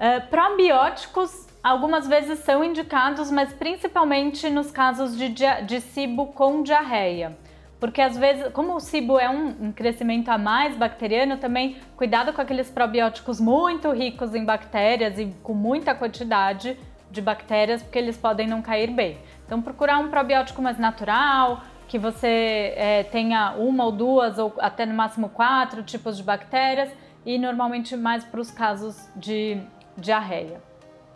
Uh, 0.00 0.26
probióticos 0.30 1.46
algumas 1.62 2.08
vezes 2.08 2.38
são 2.38 2.64
indicados, 2.64 3.30
mas 3.30 3.52
principalmente 3.52 4.48
nos 4.48 4.70
casos 4.70 5.14
de, 5.14 5.28
de 5.28 5.80
SIBO 5.80 6.28
com 6.28 6.62
diarreia. 6.62 7.36
Porque 7.78 8.00
às 8.00 8.16
vezes, 8.16 8.50
como 8.54 8.74
o 8.74 8.80
SIBO 8.80 9.18
é 9.18 9.28
um, 9.28 9.66
um, 9.66 9.72
crescimento 9.72 10.30
a 10.30 10.38
mais 10.38 10.74
bacteriano, 10.74 11.36
também 11.36 11.76
cuidado 11.96 12.32
com 12.32 12.40
aqueles 12.40 12.70
probióticos 12.70 13.38
muito 13.38 13.90
ricos 13.90 14.34
em 14.34 14.42
bactérias 14.42 15.18
e 15.18 15.34
com 15.42 15.52
muita 15.52 15.94
quantidade 15.94 16.78
de 17.10 17.20
bactérias, 17.20 17.82
porque 17.82 17.98
eles 17.98 18.16
podem 18.16 18.46
não 18.46 18.62
cair 18.62 18.90
bem. 18.90 19.18
Então, 19.44 19.60
procurar 19.60 19.98
um 19.98 20.08
probiótico 20.08 20.62
mais 20.62 20.78
natural, 20.78 21.62
que 21.88 21.98
você 21.98 22.72
é, 22.76 23.02
tenha 23.02 23.52
uma 23.58 23.84
ou 23.84 23.92
duas 23.92 24.38
ou 24.38 24.54
até 24.60 24.86
no 24.86 24.94
máximo 24.94 25.28
quatro 25.28 25.82
tipos 25.82 26.16
de 26.16 26.22
bactérias 26.22 26.90
e 27.26 27.36
normalmente 27.36 27.96
mais 27.96 28.24
para 28.24 28.40
os 28.40 28.50
casos 28.50 29.08
de 29.16 29.60
diarreia. 29.96 30.60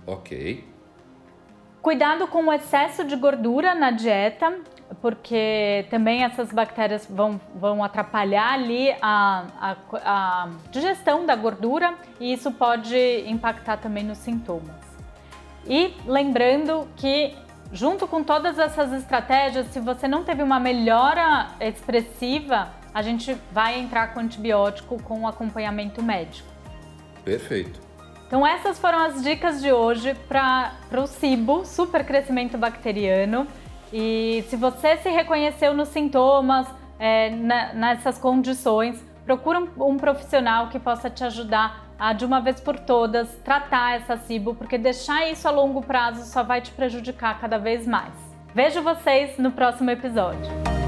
Ok. 0.06 0.64
Cuidado 1.80 2.26
com 2.26 2.46
o 2.46 2.52
excesso 2.52 3.04
de 3.04 3.14
gordura 3.14 3.74
na 3.74 3.90
dieta, 3.90 4.58
porque 5.02 5.87
também 5.90 6.24
essas 6.24 6.50
bactérias 6.50 7.06
vão, 7.08 7.40
vão 7.54 7.84
atrapalhar 7.84 8.54
ali 8.54 8.90
a, 9.02 9.44
a, 9.60 9.76
a 10.04 10.48
digestão 10.70 11.26
da 11.26 11.37
gordura 11.37 11.94
e 12.18 12.32
isso 12.32 12.50
pode 12.52 12.96
impactar 13.26 13.76
também 13.76 14.02
nos 14.02 14.18
sintomas. 14.18 14.76
E 15.66 15.94
lembrando 16.06 16.88
que 16.96 17.37
junto 17.72 18.06
com 18.06 18.22
todas 18.22 18.58
essas 18.58 18.92
estratégias, 18.92 19.66
se 19.66 19.80
você 19.80 20.06
não 20.06 20.24
teve 20.24 20.42
uma 20.42 20.60
melhora 20.60 21.48
expressiva, 21.60 22.68
a 22.94 23.02
gente 23.02 23.37
vai 23.50 23.78
entrar 23.78 24.14
com 24.14 24.20
antibiótico 24.20 25.02
com 25.02 25.26
acompanhamento 25.26 26.02
médico. 26.02 26.48
Perfeito. 27.24 27.80
Então 28.26 28.46
essas 28.46 28.78
foram 28.78 28.98
as 28.98 29.22
dicas 29.22 29.60
de 29.60 29.72
hoje 29.72 30.14
para 30.28 30.72
o 30.92 31.06
SIBO, 31.06 31.64
super 31.64 32.04
crescimento 32.04 32.58
bacteriano. 32.58 33.46
E 33.92 34.44
se 34.48 34.56
você 34.56 34.96
se 34.96 35.08
reconheceu 35.08 35.74
nos 35.74 35.88
sintomas, 35.88 36.66
é, 36.98 37.30
na, 37.30 37.72
nessas 37.74 38.18
condições, 38.18 39.04
procura 39.24 39.60
um, 39.60 39.68
um 39.78 39.96
profissional 39.96 40.68
que 40.68 40.78
possa 40.78 41.08
te 41.08 41.22
ajudar 41.24 41.84
a 41.98 42.12
de 42.12 42.24
uma 42.24 42.40
vez 42.40 42.60
por 42.60 42.78
todas 42.78 43.28
tratar 43.44 43.96
essa 43.96 44.16
SIBO, 44.16 44.54
porque 44.54 44.76
deixar 44.76 45.30
isso 45.30 45.46
a 45.46 45.50
longo 45.50 45.80
prazo 45.80 46.24
só 46.30 46.42
vai 46.42 46.60
te 46.60 46.70
prejudicar 46.72 47.40
cada 47.40 47.58
vez 47.58 47.87
mais. 47.87 48.12
Vejo 48.54 48.82
vocês 48.82 49.38
no 49.38 49.52
próximo 49.52 49.90
episódio. 49.90 50.84